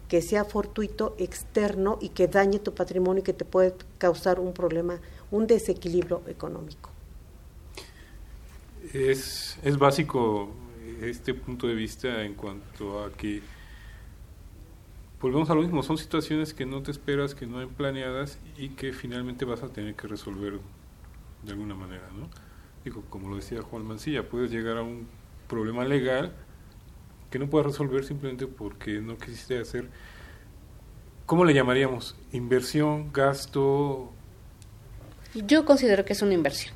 [0.08, 4.54] que sea fortuito, externo y que dañe tu patrimonio y que te puede causar un
[4.54, 5.00] problema,
[5.32, 6.92] un desequilibrio económico.
[8.94, 10.52] Es, es básico
[11.02, 13.42] este punto de vista en cuanto a que
[15.20, 18.70] volvemos a lo mismo, son situaciones que no te esperas, que no hay planeadas y
[18.70, 20.60] que finalmente vas a tener que resolver
[21.44, 22.30] de alguna manera, ¿no?
[22.84, 25.08] Digo, como lo decía Juan Mancilla, puedes llegar a un
[25.48, 26.34] problema legal
[27.30, 29.90] que no puedes resolver simplemente porque no quisiste hacer,
[31.26, 32.16] ¿cómo le llamaríamos?
[32.32, 34.12] ¿Inversión, gasto?
[35.34, 36.74] Yo considero que es una inversión.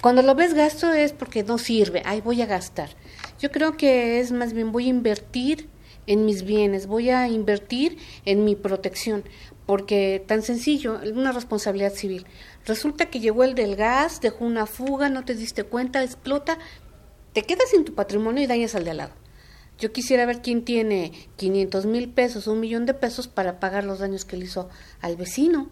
[0.00, 2.90] Cuando lo ves gasto es porque no sirve, ay, voy a gastar.
[3.40, 5.68] Yo creo que es más bien voy a invertir
[6.06, 9.22] en mis bienes, voy a invertir en mi protección,
[9.66, 12.26] porque tan sencillo, una responsabilidad civil.
[12.66, 16.58] Resulta que llegó el del gas, dejó una fuga, no te diste cuenta, explota,
[17.32, 19.21] te quedas sin tu patrimonio y dañas al de al lado.
[19.82, 23.98] Yo quisiera ver quién tiene 500 mil pesos un millón de pesos para pagar los
[23.98, 24.68] daños que le hizo
[25.00, 25.70] al vecino.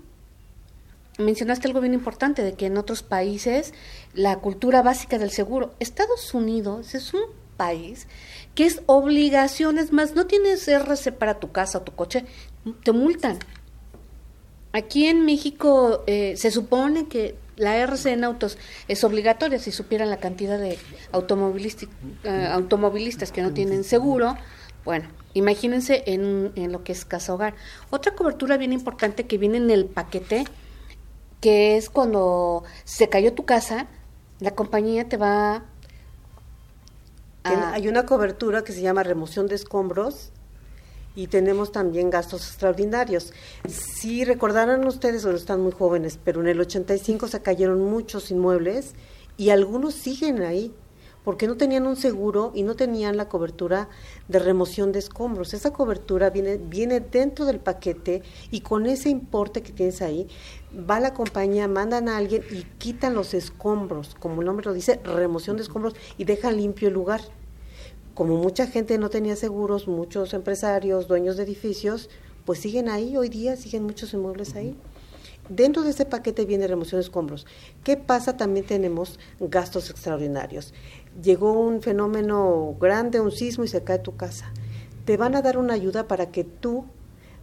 [1.18, 3.72] Mencionaste algo bien importante de que en otros países
[4.12, 5.76] la cultura básica del seguro.
[5.78, 7.20] Estados Unidos es un
[7.56, 8.08] país
[8.56, 12.24] que es obligaciones más, no tienes RC para tu casa o tu coche,
[12.82, 13.38] te multan.
[14.72, 20.08] Aquí en México eh, se supone que la RC en autos es obligatoria si supieran
[20.08, 20.78] la cantidad de eh,
[21.12, 24.36] automovilistas que no tienen seguro.
[24.84, 27.54] Bueno, imagínense en, en, lo que es casa hogar.
[27.90, 30.44] Otra cobertura bien importante que viene en el paquete,
[31.42, 33.88] que es cuando se cayó tu casa,
[34.38, 35.64] la compañía te va
[37.44, 37.72] a...
[37.72, 40.32] Hay una cobertura que se llama remoción de escombros
[41.14, 43.32] y tenemos también gastos extraordinarios.
[43.68, 48.94] Si recordarán ustedes, o están muy jóvenes, pero en el 85 se cayeron muchos inmuebles
[49.36, 50.72] y algunos siguen ahí
[51.24, 53.88] porque no tenían un seguro y no tenían la cobertura
[54.28, 55.52] de remoción de escombros.
[55.52, 60.28] Esa cobertura viene, viene dentro del paquete y con ese importe que tienes ahí,
[60.88, 65.00] va la compañía, mandan a alguien y quitan los escombros, como el nombre lo dice,
[65.04, 67.20] remoción de escombros y dejan limpio el lugar
[68.20, 72.10] como mucha gente no tenía seguros, muchos empresarios, dueños de edificios,
[72.44, 74.76] pues siguen ahí, hoy día siguen muchos inmuebles ahí.
[75.48, 77.46] Dentro de ese paquete viene remoción de escombros.
[77.82, 78.36] ¿Qué pasa?
[78.36, 80.74] También tenemos gastos extraordinarios.
[81.22, 84.52] Llegó un fenómeno grande, un sismo y se cae tu casa.
[85.06, 86.84] Te van a dar una ayuda para que tú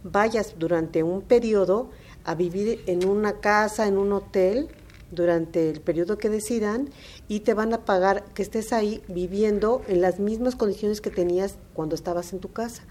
[0.04, 1.90] vayas durante un periodo
[2.22, 4.68] a vivir en una casa, en un hotel,
[5.10, 6.90] durante el periodo que decidan
[7.28, 11.58] y te van a pagar que estés ahí viviendo en las mismas condiciones que tenías
[11.74, 12.82] cuando estabas en tu casa.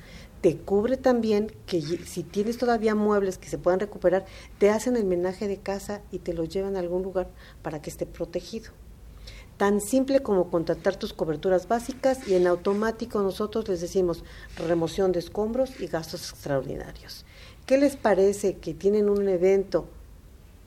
[0.42, 4.26] Te cubre también que si tienes todavía muebles que se puedan recuperar,
[4.60, 7.30] te hacen el menaje de casa y te lo llevan a algún lugar
[7.64, 8.72] para que esté protegido.
[9.58, 14.24] Tan simple como contratar tus coberturas básicas y en automático nosotros les decimos
[14.56, 17.26] remoción de escombros y gastos extraordinarios.
[17.66, 19.88] ¿Qué les parece que tienen un evento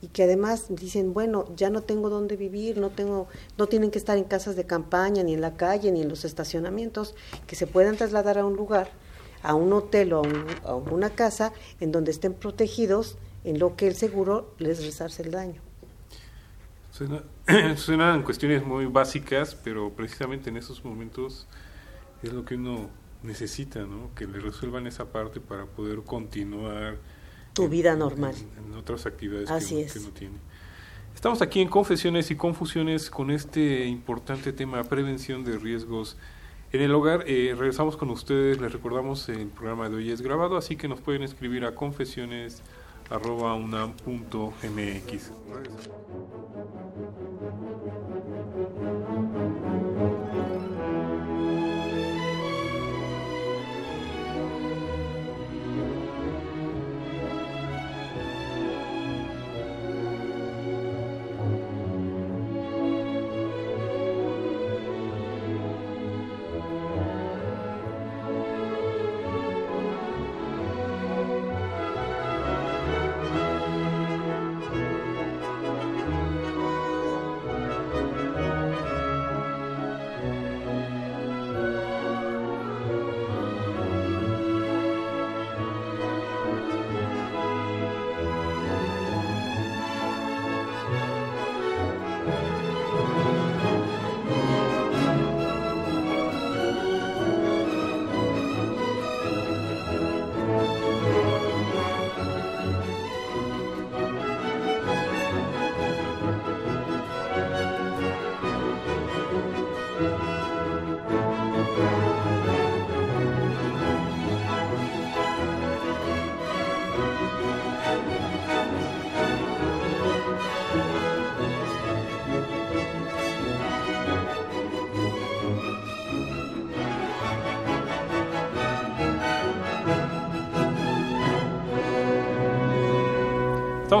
[0.01, 3.27] y que además dicen, bueno, ya no tengo dónde vivir, no tengo
[3.57, 6.25] no tienen que estar en casas de campaña ni en la calle ni en los
[6.25, 8.89] estacionamientos, que se puedan trasladar a un lugar,
[9.43, 10.23] a un hotel o
[10.65, 15.31] a, una casa en donde estén protegidos en lo que el seguro les resarce el
[15.31, 15.61] daño.
[17.75, 21.47] Suenan cuestiones muy básicas, pero precisamente en esos momentos
[22.23, 22.89] es lo que uno
[23.23, 24.13] necesita, ¿no?
[24.15, 26.97] Que le resuelvan esa parte para poder continuar
[27.53, 28.35] tu vida normal.
[28.57, 30.35] En, otras actividades que, uno, tiene.
[31.13, 36.17] Estamos aquí en Confesiones y Confusiones con este importante tema, prevención de riesgos
[36.71, 37.25] en el hogar.
[37.27, 40.99] Eh, regresamos con ustedes, les recordamos el programa de hoy es grabado, así que nos
[40.99, 42.63] pueden escribir a confesiones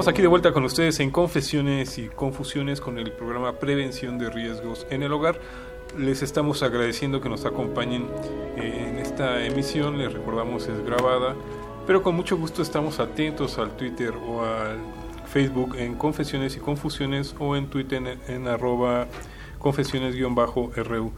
[0.01, 4.31] Estamos aquí de vuelta con ustedes en Confesiones y Confusiones con el programa Prevención de
[4.31, 5.39] Riesgos en el Hogar.
[5.95, 8.07] Les estamos agradeciendo que nos acompañen
[8.57, 9.99] eh, en esta emisión.
[9.99, 11.35] Les recordamos es grabada,
[11.85, 14.79] pero con mucho gusto estamos atentos al Twitter o al
[15.27, 19.05] Facebook en Confesiones y Confusiones o en Twitter en, arroba
[19.59, 21.11] confesiones-ru.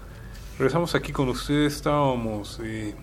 [0.57, 2.95] Regresamos aquí con ustedes, estábamos eh,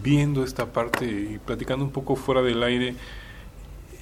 [0.00, 2.94] viendo esta parte y platicando un poco fuera del aire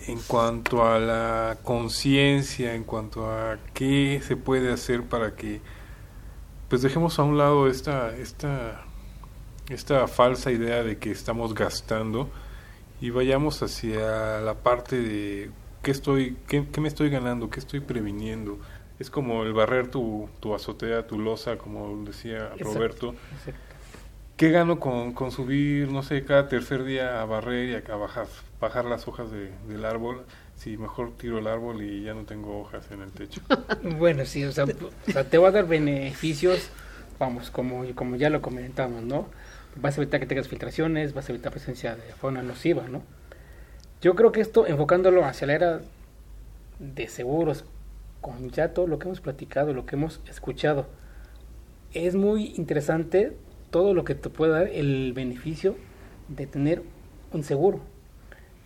[0.06, 5.60] en cuanto a la conciencia, en cuanto a qué se puede hacer para que
[6.68, 8.84] pues dejemos a un lado esta esta
[9.68, 12.28] esta falsa idea de que estamos gastando
[13.00, 15.50] y vayamos hacia la parte de
[15.82, 18.58] qué estoy qué, me estoy ganando, qué estoy previniendo.
[18.98, 23.14] Es como el barrer tu, tu azotea, tu losa, como decía Roberto.
[24.36, 28.26] ¿Qué gano con, con subir, no sé, cada tercer día a barrer y a bajar,
[28.60, 30.26] bajar las hojas de, del árbol?
[30.56, 33.40] Si mejor tiro el árbol y ya no tengo hojas en el techo.
[33.98, 36.68] bueno, sí, o sea, te va a dar beneficios,
[37.18, 39.26] vamos, como, como ya lo comentamos, ¿no?
[39.76, 43.02] Vas a evitar que tengas filtraciones, vas a evitar presencia de fauna nociva, ¿no?
[44.02, 45.80] Yo creo que esto, enfocándolo hacia la era
[46.78, 47.64] de seguros,
[48.20, 50.86] con ya todo lo que hemos platicado, lo que hemos escuchado,
[51.94, 53.34] es muy interesante
[53.70, 55.76] todo lo que te puede dar el beneficio
[56.28, 56.82] de tener
[57.32, 57.80] un seguro.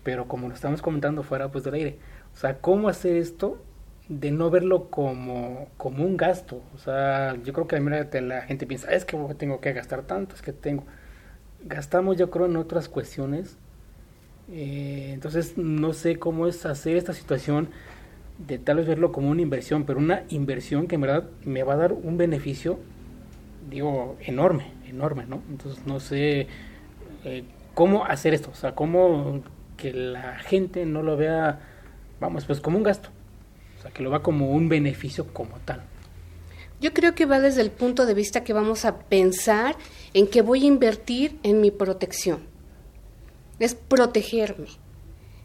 [0.03, 1.98] Pero como lo estamos comentando fuera pues del aire,
[2.34, 3.62] o sea, ¿cómo hacer esto
[4.09, 6.62] de no verlo como, como un gasto?
[6.74, 10.34] O sea, yo creo que a la gente piensa, es que tengo que gastar tanto,
[10.34, 10.84] es que tengo...
[11.62, 13.59] Gastamos yo creo en otras cuestiones.
[14.51, 17.68] Eh, entonces no sé cómo es hacer esta situación
[18.38, 21.74] de tal vez verlo como una inversión, pero una inversión que en verdad me va
[21.74, 22.78] a dar un beneficio,
[23.68, 25.43] digo, enorme enorme, ¿no?
[25.51, 26.47] Entonces no sé
[27.24, 29.43] eh, cómo hacer esto, o sea, cómo
[29.76, 31.61] que la gente no lo vea,
[32.20, 33.09] vamos, pues como un gasto,
[33.78, 35.82] o sea, que lo va como un beneficio como tal.
[36.80, 39.76] Yo creo que va desde el punto de vista que vamos a pensar
[40.14, 42.41] en que voy a invertir en mi protección.
[43.59, 44.68] Es protegerme.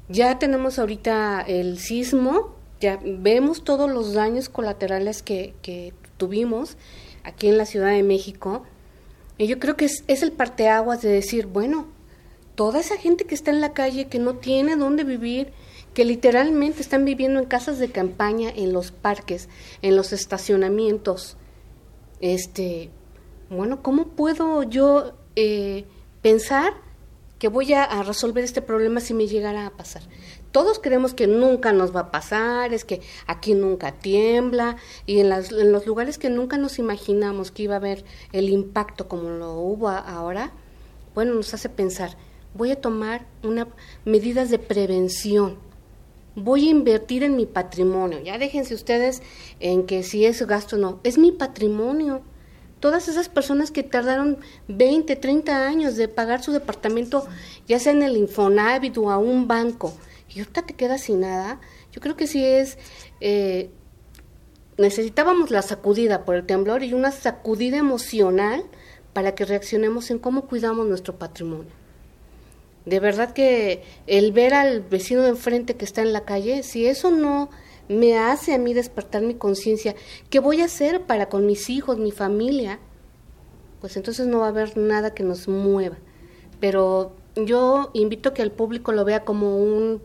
[0.08, 5.54] Ya tenemos ahorita el sismo, ya vemos todos los daños colaterales que
[6.18, 6.78] tuvimos
[7.24, 8.64] aquí en la Ciudad de México
[9.38, 11.88] y yo creo que es, es el parteaguas de decir, bueno,
[12.56, 15.52] toda esa gente que está en la calle, que no tiene dónde vivir,
[15.94, 19.50] que literalmente están viviendo en casas de campaña, en los parques,
[19.82, 21.38] en los estacionamientos,
[22.20, 22.90] este,
[23.50, 25.86] bueno, ¿cómo puedo yo eh,
[26.22, 26.74] pensar
[27.40, 30.04] que voy a, a resolver este problema si me llegara a pasar?
[30.56, 35.28] Todos creemos que nunca nos va a pasar, es que aquí nunca tiembla y en,
[35.28, 39.60] las, los lugares que nunca nos imaginamos que iba a haber el impacto como lo
[39.60, 40.54] hubo ahora,
[41.14, 42.16] bueno, nos hace pensar,
[42.54, 43.68] voy a tomar una,
[44.06, 45.58] medidas de prevención,
[46.36, 49.24] voy a invertir en mi patrimonio, ya déjense ustedes
[49.60, 52.22] en que si es gasto o no, es mi patrimonio.
[52.80, 54.38] Todas esas personas que tardaron
[54.70, 57.26] 20, 30 años de pagar su departamento,
[57.68, 59.94] ya sea en el Infonavit o a un banco,
[60.36, 61.62] y ahorita te quedas sin nada,
[61.94, 62.78] yo creo que sí es,
[63.22, 63.70] eh,
[64.78, 68.66] necesitábamos la sacudida por el temblor y una sacudida emocional
[69.14, 71.72] para que reaccionemos en cómo cuidamos nuestro patrimonio.
[72.86, 76.86] De verdad que el ver al vecino de enfrente que está en la calle, si
[76.86, 77.50] eso no
[77.88, 79.96] me hace a mí despertar mi conciencia,
[80.30, 82.80] ¿qué voy a hacer para con mis hijos, mi familia?
[83.80, 85.96] Pues entonces no va a haber nada que nos mueva.
[86.60, 90.02] Pero yo invito que el público lo vea como un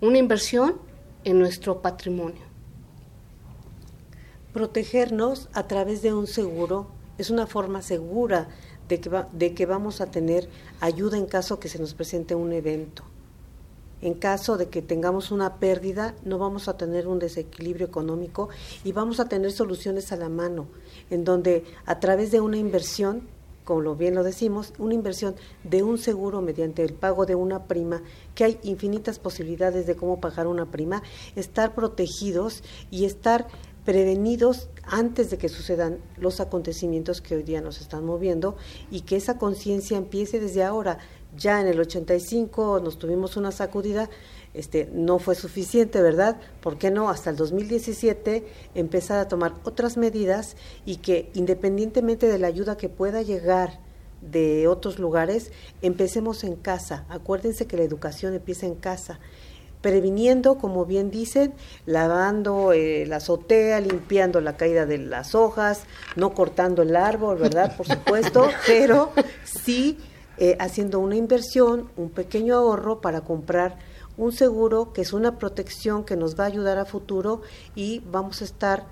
[0.00, 0.76] una inversión
[1.24, 2.42] en nuestro patrimonio.
[4.52, 6.88] Protegernos a través de un seguro
[7.18, 8.48] es una forma segura
[8.88, 10.48] de que, de que vamos a tener
[10.80, 13.02] ayuda en caso que se nos presente un evento.
[14.00, 18.48] En caso de que tengamos una pérdida, no vamos a tener un desequilibrio económico
[18.84, 20.68] y vamos a tener soluciones a la mano,
[21.10, 23.22] en donde a través de una inversión
[23.68, 28.02] como bien lo decimos, una inversión de un seguro mediante el pago de una prima,
[28.34, 31.02] que hay infinitas posibilidades de cómo pagar una prima,
[31.36, 33.46] estar protegidos y estar
[33.84, 38.56] prevenidos antes de que sucedan los acontecimientos que hoy día nos están moviendo
[38.90, 40.96] y que esa conciencia empiece desde ahora.
[41.36, 44.08] Ya en el 85 nos tuvimos una sacudida,
[44.54, 46.36] este, no fue suficiente, ¿verdad?
[46.60, 47.10] ¿Por qué no?
[47.10, 52.88] Hasta el 2017 empezar a tomar otras medidas y que independientemente de la ayuda que
[52.88, 53.80] pueda llegar
[54.20, 57.04] de otros lugares, empecemos en casa.
[57.08, 59.20] Acuérdense que la educación empieza en casa
[59.80, 61.54] previniendo, como bien dicen,
[61.86, 65.84] lavando eh, la azotea, limpiando la caída de las hojas,
[66.16, 67.76] no cortando el árbol, ¿verdad?
[67.76, 69.12] Por supuesto, pero
[69.44, 69.98] sí
[70.36, 73.78] eh, haciendo una inversión, un pequeño ahorro para comprar
[74.18, 77.40] un seguro que es una protección que nos va a ayudar a futuro
[77.74, 78.84] y vamos a estar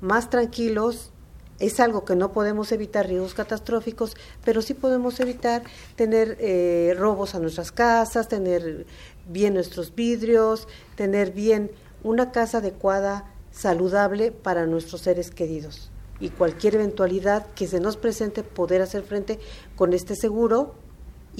[0.00, 1.10] más tranquilos.
[1.58, 5.62] Es algo que no podemos evitar riesgos catastróficos, pero sí podemos evitar
[5.96, 8.86] tener eh, robos a nuestras casas, tener
[9.28, 11.70] bien nuestros vidrios, tener bien
[12.02, 15.90] una casa adecuada, saludable para nuestros seres queridos.
[16.18, 19.38] Y cualquier eventualidad que se nos presente, poder hacer frente
[19.74, 20.74] con este seguro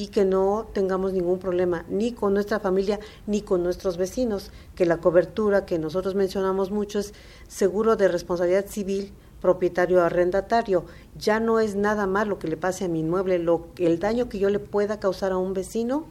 [0.01, 4.87] y que no tengamos ningún problema ni con nuestra familia ni con nuestros vecinos, que
[4.87, 7.13] la cobertura que nosotros mencionamos mucho es
[7.49, 10.87] seguro de responsabilidad civil propietario arrendatario.
[11.19, 14.31] Ya no es nada más lo que le pase a mi inmueble, lo, el daño
[14.31, 16.07] que yo le pueda causar a un vecino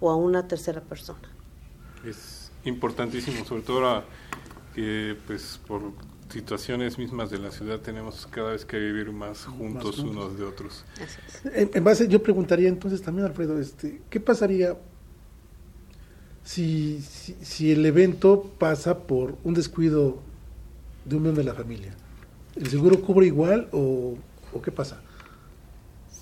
[0.00, 1.28] o a una tercera persona.
[2.06, 4.04] Es importantísimo, sobre todo ahora
[4.74, 5.82] que pues por
[6.28, 10.84] situaciones mismas de la ciudad tenemos cada vez que vivir más juntos, unos de otros.
[11.54, 14.76] En, base, yo preguntaría entonces también, Alfredo, este, ¿qué pasaría
[16.44, 20.18] si, si, el evento pasa por un descuido
[21.04, 21.94] de un miembro de la familia?
[22.56, 24.16] ¿El seguro cubre igual o,
[24.52, 25.00] o qué pasa?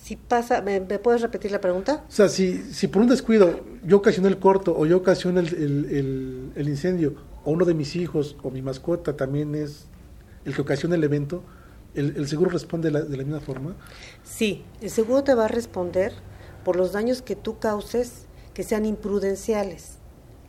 [0.02, 2.04] Si pasa, ¿me, puedes repetir la pregunta?
[2.08, 5.54] O sea, si, si por un descuido yo ocasioné el corto o yo ocasioné el,
[5.54, 9.86] el, el incendio, o uno de mis hijos o mi mascota también es
[10.46, 11.42] el que ocasiona el evento,
[11.94, 13.74] ¿el, seguro responde de la misma forma?
[14.24, 16.12] Sí, el seguro te va a responder
[16.64, 19.98] por los daños que tú causes que sean imprudenciales.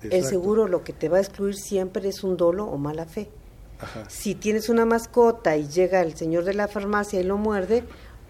[0.03, 3.29] El seguro lo que te va a excluir siempre es un dolo o mala fe.
[4.07, 7.83] Si tienes una mascota y llega el señor de la farmacia y lo muerde,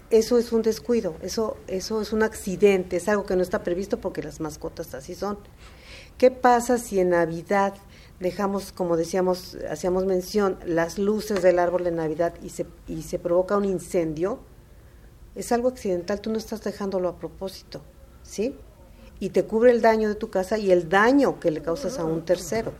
[0.10, 4.00] eso es un descuido, eso, eso es un accidente, es algo que no está previsto
[4.00, 5.38] porque las mascotas así son.
[6.18, 7.74] ¿Qué pasa si en Navidad
[8.20, 13.20] dejamos, como decíamos, hacíamos mención, las luces del árbol de Navidad y se, y se
[13.20, 14.40] provoca un incendio,
[15.36, 17.82] es algo accidental, tú no estás dejándolo a propósito,
[18.24, 18.56] ¿sí?
[19.20, 22.06] Y te cubre el daño de tu casa y el daño que le causas a
[22.06, 22.74] un tercero.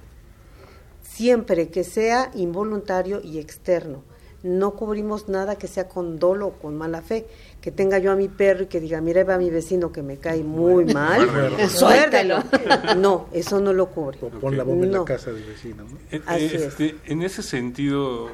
[1.02, 4.04] Siempre que sea involuntario y externo.
[4.44, 7.26] No cubrimos nada que sea con dolo o con mala fe
[7.62, 10.18] que tenga yo a mi perro y que diga, mira, va mi vecino que me
[10.18, 11.28] cae muy mal,
[11.70, 12.44] suéltalo.
[12.98, 14.20] No, eso no lo cubre.
[14.20, 15.86] pon la bomba en la casa del vecino.
[16.12, 18.30] En, este, en ese sentido,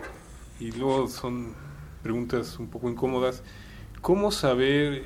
[0.60, 1.54] y luego son
[2.04, 3.42] preguntas un poco incómodas,
[4.02, 5.04] ¿cómo saber,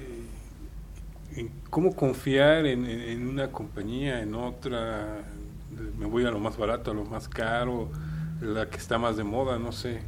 [1.35, 5.23] eh, cómo confiar en, en una compañía, en otra?
[5.97, 7.89] Me voy a lo más barato, a lo más caro,
[8.41, 10.01] la que está más de moda, no sé.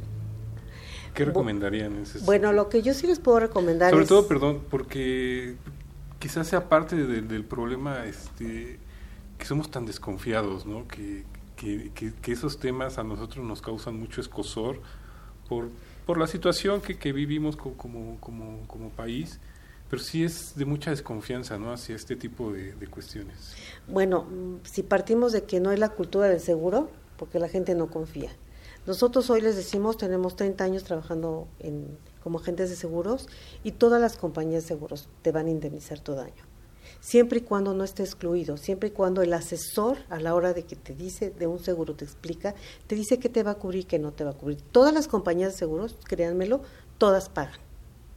[1.14, 1.92] ¿Qué recomendarían?
[1.96, 4.08] En ese bueno, lo que yo sí les puedo recomendar Sobre es...
[4.08, 5.56] todo, perdón, porque
[6.18, 8.78] quizás sea parte de- del problema este,
[9.38, 10.86] que somos tan desconfiados, ¿no?
[10.88, 11.24] Que,
[11.56, 14.80] que, que- que esos temas a nosotros nos causan mucho escosor
[15.48, 15.68] por,
[16.06, 19.38] por la situación que, que vivimos co- como, como, como país,
[19.90, 21.72] pero sí es de mucha desconfianza, ¿no?
[21.72, 23.54] Hacia este tipo de, de cuestiones.
[23.88, 27.74] Bueno, mm, si partimos de que no hay la cultura del seguro, porque la gente
[27.74, 28.30] no confía.
[28.90, 33.28] Nosotros hoy les decimos, tenemos 30 años trabajando en, como agentes de seguros
[33.62, 36.42] y todas las compañías de seguros te van a indemnizar tu daño.
[36.98, 40.64] Siempre y cuando no esté excluido, siempre y cuando el asesor a la hora de
[40.64, 42.56] que te dice de un seguro te explica,
[42.88, 44.60] te dice qué te va a cubrir y qué no te va a cubrir.
[44.60, 46.62] Todas las compañías de seguros, créanmelo,
[46.98, 47.60] todas pagan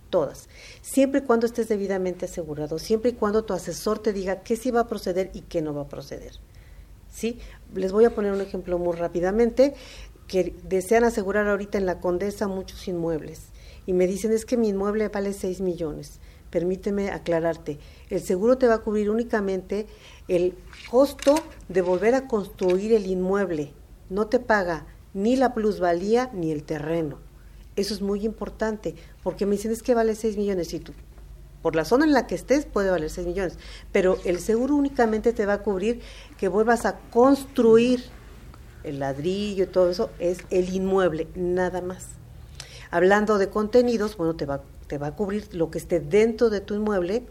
[0.09, 0.47] todas,
[0.81, 4.71] siempre y cuando estés debidamente asegurado, siempre y cuando tu asesor te diga qué sí
[4.71, 6.33] va a proceder y qué no va a proceder.
[7.11, 7.39] ¿Sí?
[7.75, 9.75] Les voy a poner un ejemplo muy rápidamente,
[10.33, 13.49] que desean asegurar ahorita en la Condesa muchos inmuebles
[13.85, 16.19] y me dicen es que mi inmueble vale 6 millones.
[16.49, 17.77] Permíteme aclararte,
[18.09, 19.85] el seguro te va a cubrir únicamente
[20.27, 20.55] el
[20.89, 21.35] costo
[21.69, 23.73] de volver a construir el inmueble,
[24.09, 27.19] no te paga ni la plusvalía ni el terreno.
[27.75, 30.93] Eso es muy importante, porque me dicen es que vale 6 millones y tú,
[31.61, 33.59] por la zona en la que estés puede valer 6 millones,
[33.91, 36.01] pero el seguro únicamente te va a cubrir
[36.39, 38.03] que vuelvas a construir
[38.83, 42.07] el ladrillo y todo eso, es el inmueble, nada más.
[42.91, 46.61] Hablando de contenidos, bueno, te va, te va a cubrir lo que esté dentro de
[46.61, 47.23] tu inmueble,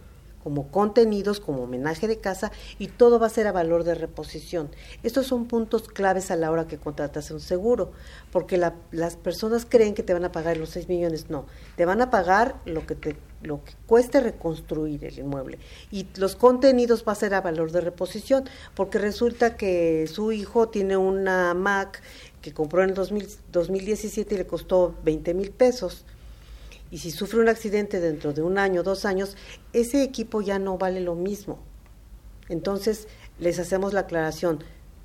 [0.42, 2.50] como contenidos, como homenaje de casa,
[2.80, 4.70] y todo va a ser a valor de reposición.
[5.04, 7.92] Estos son puntos claves a la hora que contratas un seguro,
[8.32, 11.46] porque la- las personas creen que te van a pagar los 6 millones, no,
[11.76, 15.58] te van a pagar lo que te lo que cueste reconstruir el inmueble
[15.90, 20.68] y los contenidos va a ser a valor de reposición porque resulta que su hijo
[20.68, 22.02] tiene una Mac
[22.40, 26.04] que compró en el 2000 2017 y le costó 20 mil pesos
[26.92, 29.34] y si sufre un accidente dentro de un año, dos años,
[29.72, 31.58] ese equipo ya no vale lo mismo.
[32.50, 34.62] Entonces, les hacemos la aclaración,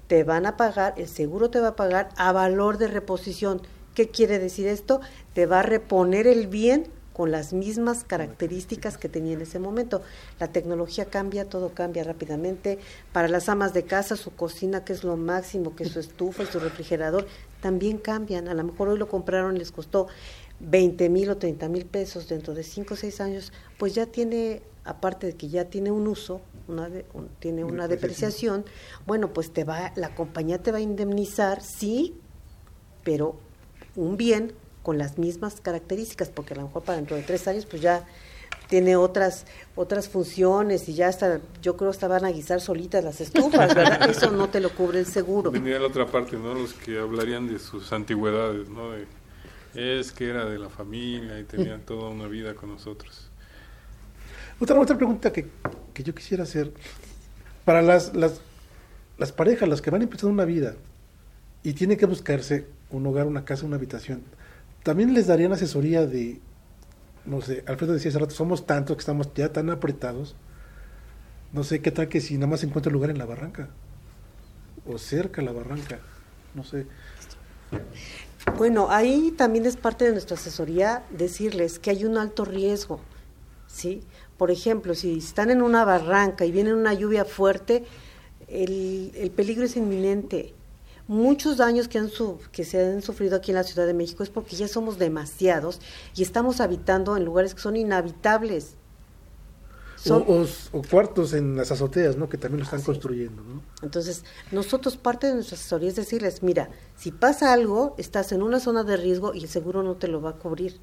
[0.07, 3.61] te van a pagar, el seguro te va a pagar a valor de reposición.
[3.95, 4.99] ¿Qué quiere decir esto?
[5.33, 6.87] Te va a reponer el bien
[7.17, 10.03] con las mismas características que tenía en ese momento.
[10.39, 12.77] La tecnología cambia, todo cambia rápidamente.
[13.11, 16.45] Para las amas de casa, su cocina, que es lo máximo, que su estufa y
[16.45, 17.25] su refrigerador,
[17.59, 18.47] también cambian.
[18.47, 20.05] A lo mejor hoy lo compraron y les costó
[20.59, 24.61] 20 mil o 30 mil pesos dentro de 5 o 6 años, pues ya tiene,
[24.85, 28.63] aparte de que ya tiene un uso, una de- un- tiene una depreciación,
[29.07, 32.15] bueno, pues te va, la compañía te va a indemnizar, sí,
[33.03, 33.37] pero
[33.95, 34.53] un bien
[34.87, 38.05] con las mismas características, porque a lo mejor para dentro de tres años pues ya
[38.69, 43.19] tiene otras otras funciones y ya hasta, yo creo hasta van a guisar solitas las
[43.19, 44.09] estufas, ¿verdad?
[44.09, 45.51] Eso no te lo cubre el seguro.
[45.51, 46.53] Vendría la otra parte, ¿no?
[46.53, 48.91] Los que hablarían de sus antigüedades, ¿no?
[48.91, 49.07] De,
[49.75, 53.29] es que era de la familia y tenía toda una vida con nosotros.
[54.57, 55.47] Otra, otra pregunta que,
[55.93, 56.71] que yo quisiera hacer.
[57.65, 58.39] Para las, las,
[59.17, 60.75] las parejas, las que van empezando una vida
[61.61, 64.23] y tienen que buscarse un hogar, una casa, una habitación,
[64.87, 66.39] también les darían asesoría de,
[67.25, 70.33] no sé, Alfredo decía hace rato, somos tantos que estamos ya tan apretados,
[71.51, 73.67] no sé qué tal que si nada más encuentra lugar en la barranca
[74.85, 75.99] o cerca de la barranca,
[76.55, 76.87] no sé.
[78.57, 83.01] Bueno, ahí también es parte de nuestra asesoría decirles que hay un alto riesgo,
[83.67, 84.03] ¿sí?
[84.37, 87.83] Por ejemplo, si están en una barranca y viene una lluvia fuerte,
[88.47, 90.53] el, el peligro es inminente.
[91.07, 94.23] Muchos daños que, han su- que se han sufrido aquí en la Ciudad de México
[94.23, 95.79] es porque ya somos demasiados
[96.15, 98.75] y estamos habitando en lugares que son inhabitables.
[99.95, 102.29] Son- O, o- o cuartos en las azoteas, ¿no?
[102.29, 103.61] Que también lo están construyendo, ¿no?
[103.81, 108.59] Entonces, nosotros parte de nuestra asesoría es decirles, mira, si pasa algo, estás en una
[108.59, 110.79] zona de riesgo y el seguro no te lo va a cubrir.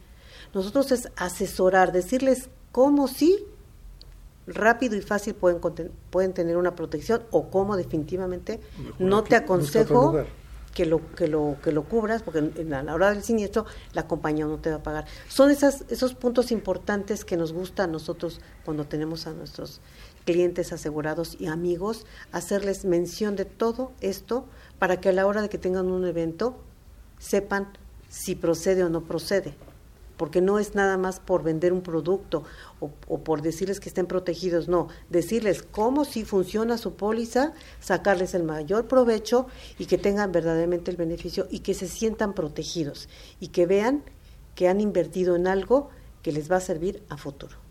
[0.53, 3.45] Nosotros es asesorar, decirles cómo sí,
[4.47, 5.61] rápido y fácil pueden,
[6.11, 10.24] pueden tener una protección o cómo definitivamente Mejor no te aconsejo
[10.74, 14.09] que lo que lo que lo cubras porque en, a la hora del siniestro la
[14.09, 15.07] compañía no te va a pagar.
[15.28, 19.80] Son esas esos puntos importantes que nos gusta a nosotros cuando tenemos a nuestros
[20.24, 24.47] clientes asegurados y amigos hacerles mención de todo esto
[24.78, 26.57] para que a la hora de que tengan un evento
[27.18, 27.68] sepan
[28.09, 29.55] si procede o no procede
[30.17, 32.45] porque no es nada más por vender un producto
[32.81, 38.35] o, o por decirles que estén protegidos, no, decirles cómo si funciona su póliza, sacarles
[38.35, 39.47] el mayor provecho
[39.79, 43.09] y que tengan verdaderamente el beneficio y que se sientan protegidos
[43.41, 44.03] y que vean
[44.55, 45.91] que han invertido en algo
[46.23, 47.64] que les va a servir a futuro.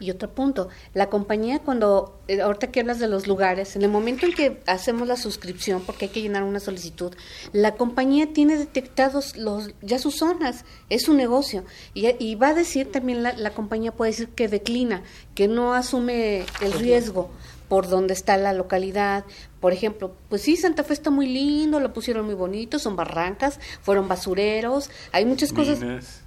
[0.00, 3.90] Y otro punto, la compañía cuando, eh, ahorita que hablas de los lugares, en el
[3.90, 7.14] momento en que hacemos la suscripción, porque hay que llenar una solicitud,
[7.52, 11.64] la compañía tiene detectados los, ya sus zonas, es su negocio.
[11.92, 15.02] Y, y va a decir también, la, la compañía puede decir que declina,
[15.34, 17.30] que no asume el riesgo
[17.68, 19.24] por donde está la localidad.
[19.60, 23.60] Por ejemplo, pues sí, Santa Fe está muy lindo, lo pusieron muy bonito, son barrancas,
[23.82, 25.78] fueron basureros, hay muchas cosas.
[25.78, 26.22] Minas.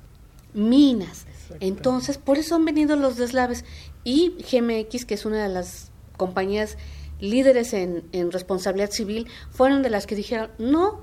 [0.54, 1.26] Minas.
[1.60, 3.66] Entonces, por eso han venido los deslaves.
[4.04, 6.78] Y GMX, que es una de las compañías
[7.20, 11.02] líderes en, en responsabilidad civil, fueron de las que dijeron, no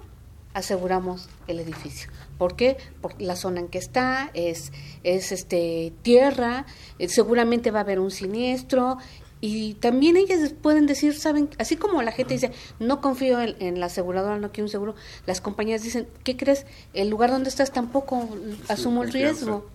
[0.54, 2.10] aseguramos el edificio.
[2.38, 2.76] ¿Por qué?
[3.00, 4.72] Por la zona en que está, es,
[5.04, 6.66] es este tierra,
[6.98, 8.98] eh, seguramente va a haber un siniestro,
[9.40, 13.80] y también ellas pueden decir, saben, así como la gente dice, no confío en, en
[13.80, 14.94] la aseguradora, no quiero un seguro,
[15.26, 16.66] las compañías dicen, ¿qué crees?
[16.92, 18.28] El lugar donde estás tampoco
[18.68, 19.46] asumo el confianza.
[19.46, 19.66] riesgo.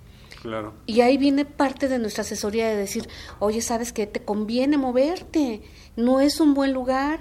[0.45, 0.73] Claro.
[0.85, 4.05] Y ahí viene parte de nuestra asesoría de decir, oye, ¿sabes qué?
[4.05, 5.63] Te conviene moverte,
[5.95, 7.19] no es un buen lugar.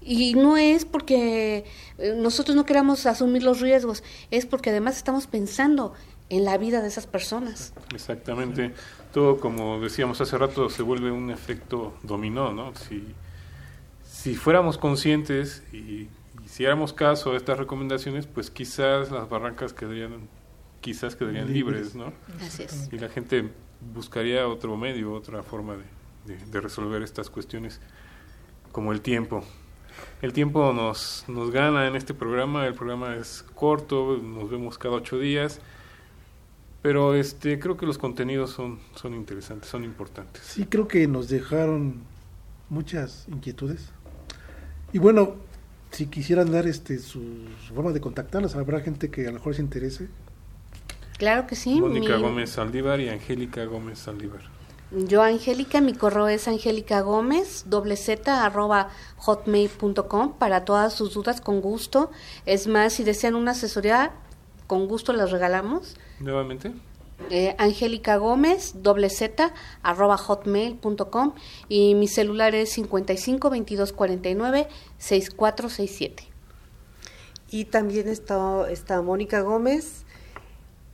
[0.00, 1.64] Y no es porque
[1.98, 5.92] eh, nosotros no queramos asumir los riesgos, es porque además estamos pensando
[6.28, 7.72] en la vida de esas personas.
[7.92, 8.72] Exactamente.
[9.12, 12.74] Todo, como decíamos hace rato, se vuelve un efecto dominó, ¿no?
[12.76, 13.04] Si,
[14.04, 16.08] si fuéramos conscientes y
[16.44, 20.28] hiciéramos caso a estas recomendaciones, pues quizás las barrancas quedarían,
[20.82, 22.12] quizás quedarían libres, ¿no?
[22.42, 22.90] Así es.
[22.92, 23.48] Y la gente
[23.94, 25.84] buscaría otro medio, otra forma de,
[26.34, 27.80] de- de resolver estas cuestiones,
[28.72, 29.42] como el tiempo.
[30.20, 34.94] El tiempo nos, nos gana en este programa, el programa es corto, nos vemos cada
[34.96, 35.60] ocho días,
[36.82, 40.42] pero este creo que los contenidos son, son interesantes, son importantes.
[40.44, 42.02] Sí, creo que nos dejaron
[42.70, 43.90] muchas inquietudes.
[44.92, 45.36] Y bueno,
[45.90, 49.54] si quisieran dar este su, su forma de contactarlas, habrá gente que a lo mejor
[49.54, 50.08] se interese.
[51.18, 51.80] Claro que sí.
[51.80, 54.42] Mónica mi- Gómez Saldívar y Angélica Gómez Saldívar.
[54.90, 61.40] Yo, Angélica, mi correo es angélica gómez, doble z, arroba hotmail.com para todas sus dudas,
[61.40, 62.10] con gusto.
[62.44, 64.12] Es más, si desean una asesoría,
[64.66, 65.96] con gusto las regalamos.
[66.20, 66.72] Nuevamente.
[67.30, 71.32] Eh, Angélica Gómez, doble z, arroba hotmail.com
[71.70, 76.24] y mi celular es 55 22 49 6467.
[77.50, 80.04] Y también está, está Mónica Gómez,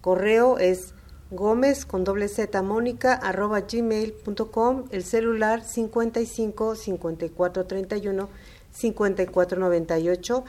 [0.01, 0.95] correo es
[1.31, 8.29] gómez con doble z mónica arroba gmail.com, el celular 55 54 31
[8.71, 10.45] 54 98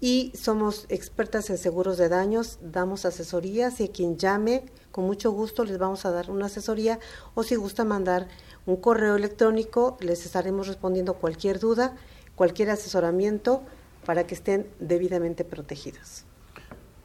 [0.00, 5.64] y somos expertas en seguros de daños, damos asesorías y quien llame, con mucho gusto
[5.64, 6.98] les vamos a dar una asesoría
[7.34, 8.26] o si gusta mandar
[8.66, 11.94] un correo electrónico, les estaremos respondiendo cualquier duda,
[12.34, 13.62] cualquier asesoramiento
[14.04, 16.24] para que estén debidamente protegidos.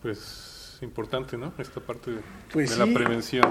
[0.01, 0.46] Pues
[0.85, 1.53] importante, ¿no?
[1.57, 2.17] Esta parte de,
[2.51, 3.45] Pues de la prevención.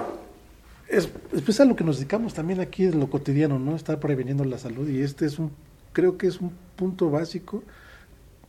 [0.89, 3.75] Es, es a lo que nos dedicamos también aquí en lo cotidiano, ¿no?
[3.75, 5.51] Estar preveniendo la salud y este es un,
[5.93, 7.63] creo que es un punto básico,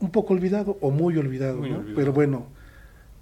[0.00, 1.78] un poco olvidado o muy olvidado, Muy ¿no?
[1.78, 1.96] olvidado.
[1.96, 2.46] Pero bueno,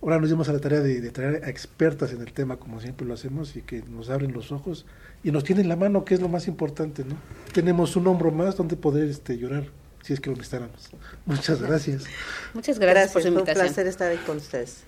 [0.02, 2.80] ahora nos dimos a la tarea de, de traer a expertas en el tema, como
[2.80, 4.84] siempre lo hacemos, y que nos abren los ojos
[5.24, 7.16] y nos tienen la mano, que es lo más importante, ¿no?
[7.52, 9.64] Tenemos un hombro más donde poder este, llorar,
[10.02, 10.90] si es que lo necesitáramos.
[11.24, 12.04] Muchas gracias.
[12.52, 14.84] Muchas gracias, por su un placer estar ahí con ustedes.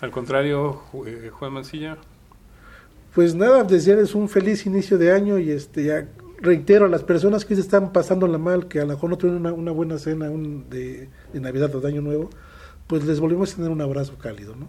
[0.00, 1.98] Al contrario, eh, Juan Mancilla,
[3.14, 6.06] Pues nada, desearles un feliz inicio de año y este ya
[6.40, 9.40] reitero a las personas que se están pasándola mal, que a lo mejor no tuvieron
[9.42, 12.30] una, una buena cena un- de, de Navidad o de Año Nuevo,
[12.86, 14.68] pues les volvemos a tener un abrazo cálido, ¿no?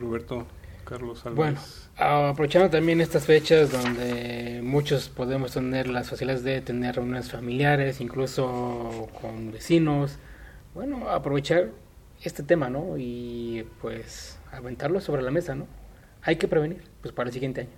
[0.00, 0.46] Roberto
[0.84, 1.88] Carlos Álvarez.
[1.96, 8.00] Bueno, aprovechando también estas fechas donde muchos podemos tener las facilidades de tener reuniones familiares,
[8.00, 10.18] incluso con vecinos,
[10.74, 11.70] bueno, aprovechar
[12.22, 12.96] este tema, ¿no?
[12.98, 15.66] Y pues aventarlo sobre la mesa, ¿no?
[16.22, 17.70] Hay que prevenir, pues para el siguiente año.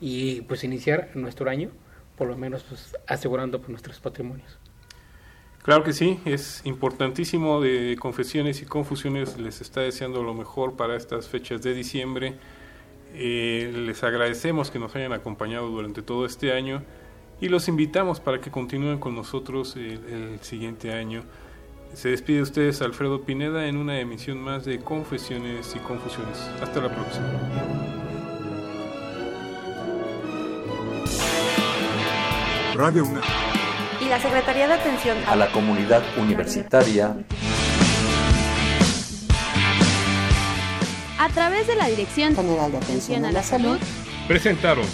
[0.00, 1.70] Y pues iniciar nuestro año,
[2.16, 4.58] por lo menos pues asegurando pues, nuestros patrimonios.
[5.62, 9.36] Claro que sí, es importantísimo de confesiones y confusiones.
[9.38, 12.36] Les está deseando lo mejor para estas fechas de diciembre.
[13.14, 16.84] Eh, les agradecemos que nos hayan acompañado durante todo este año
[17.40, 21.24] y los invitamos para que continúen con nosotros el, el siguiente año.
[21.94, 26.38] Se despide de ustedes Alfredo Pineda en una emisión más de Confesiones y Confusiones.
[26.62, 27.26] Hasta la próxima.
[32.74, 33.22] Radio UNAM.
[34.00, 37.16] Y la Secretaría de Atención a la comunidad universitaria
[41.18, 43.76] A través de la Dirección General de Atención a la Salud,
[44.28, 44.86] Presentaron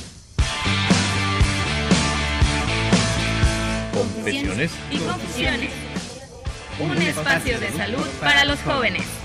[3.93, 5.84] Confesiones y Confusiones.
[6.81, 9.24] Un espacio de salud para los jóvenes.